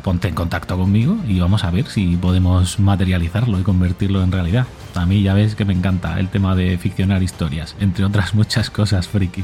Ponte 0.03 0.27
en 0.27 0.33
contacto 0.33 0.75
conmigo 0.75 1.15
y 1.27 1.39
vamos 1.39 1.63
a 1.63 1.69
ver 1.69 1.85
si 1.85 2.17
podemos 2.17 2.79
materializarlo 2.79 3.59
y 3.59 3.61
convertirlo 3.61 4.23
en 4.23 4.31
realidad. 4.31 4.65
A 4.95 5.05
mí 5.05 5.21
ya 5.21 5.35
ves 5.35 5.53
que 5.53 5.65
me 5.65 5.73
encanta 5.73 6.19
el 6.19 6.29
tema 6.29 6.55
de 6.55 6.79
ficcionar 6.79 7.21
historias, 7.21 7.75
entre 7.79 8.05
otras 8.05 8.33
muchas 8.33 8.71
cosas 8.71 9.07
friki. 9.07 9.43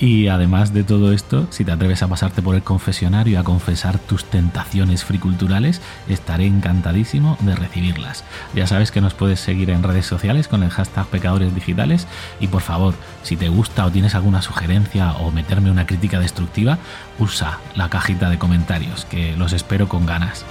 Y 0.00 0.28
además 0.28 0.72
de 0.72 0.84
todo 0.84 1.12
esto, 1.12 1.48
si 1.50 1.64
te 1.64 1.72
atreves 1.72 2.02
a 2.02 2.08
pasarte 2.08 2.40
por 2.40 2.54
el 2.54 2.62
confesionario 2.62 3.32
y 3.32 3.36
a 3.36 3.42
confesar 3.42 3.98
tus 3.98 4.24
tentaciones 4.24 5.04
friculturales, 5.04 5.80
estaré 6.08 6.46
encantadísimo 6.46 7.36
de 7.40 7.56
recibirlas. 7.56 8.22
Ya 8.54 8.68
sabes 8.68 8.92
que 8.92 9.00
nos 9.00 9.14
puedes 9.14 9.40
seguir 9.40 9.70
en 9.70 9.82
redes 9.82 10.06
sociales 10.06 10.46
con 10.46 10.62
el 10.62 10.70
hashtag 10.70 11.06
pecadores 11.08 11.52
digitales 11.52 12.06
y 12.38 12.46
por 12.46 12.62
favor, 12.62 12.94
si 13.24 13.36
te 13.36 13.48
gusta 13.48 13.86
o 13.86 13.90
tienes 13.90 14.14
alguna 14.14 14.40
sugerencia 14.40 15.12
o 15.14 15.32
meterme 15.32 15.70
una 15.70 15.86
crítica 15.86 16.20
destructiva, 16.20 16.78
usa 17.18 17.58
la 17.74 17.90
cajita 17.90 18.30
de 18.30 18.38
comentarios, 18.38 19.04
que 19.04 19.36
los 19.36 19.52
espero 19.52 19.88
con 19.88 20.06
ganas. 20.06 20.44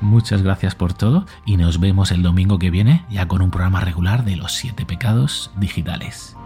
Muchas 0.00 0.42
gracias 0.42 0.74
por 0.74 0.94
todo 0.94 1.26
y 1.44 1.58
nos 1.58 1.78
vemos 1.78 2.10
el 2.10 2.22
domingo 2.22 2.58
que 2.58 2.70
viene 2.70 3.04
ya 3.10 3.28
con 3.28 3.42
un 3.42 3.50
programa 3.50 3.80
regular 3.80 4.24
de 4.24 4.36
los 4.36 4.52
siete 4.52 4.86
pecados 4.86 5.50
digitales. 5.58 6.36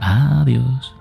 Adiós. 0.00 0.94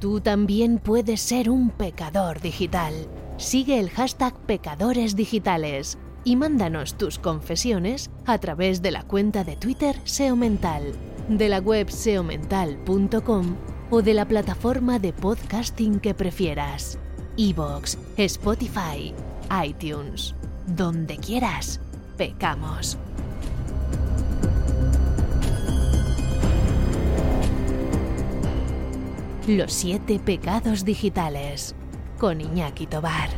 Tú 0.00 0.20
también 0.20 0.78
puedes 0.78 1.20
ser 1.20 1.50
un 1.50 1.70
pecador 1.70 2.40
digital. 2.40 2.92
Sigue 3.36 3.80
el 3.80 3.90
hashtag 3.90 4.34
Pecadores 4.46 5.16
Digitales 5.16 5.98
y 6.24 6.36
mándanos 6.36 6.94
tus 6.94 7.18
confesiones 7.18 8.10
a 8.24 8.38
través 8.38 8.80
de 8.80 8.90
la 8.90 9.02
cuenta 9.02 9.44
de 9.44 9.56
Twitter 9.56 9.96
SEO 10.04 10.36
Mental 10.36 10.94
de 11.28 11.48
la 11.48 11.58
web 11.58 11.90
seomental.com 11.90 13.56
o 13.90 14.02
de 14.02 14.14
la 14.14 14.26
plataforma 14.26 14.98
de 14.98 15.12
podcasting 15.12 16.00
que 16.00 16.14
prefieras. 16.14 16.98
Evox, 17.36 17.98
Spotify, 18.16 19.14
iTunes, 19.64 20.34
donde 20.66 21.16
quieras, 21.16 21.80
pecamos. 22.16 22.98
Los 29.46 29.72
siete 29.72 30.18
pecados 30.18 30.84
digitales 30.84 31.74
con 32.18 32.40
Iñaki 32.40 32.86
Tobar. 32.86 33.28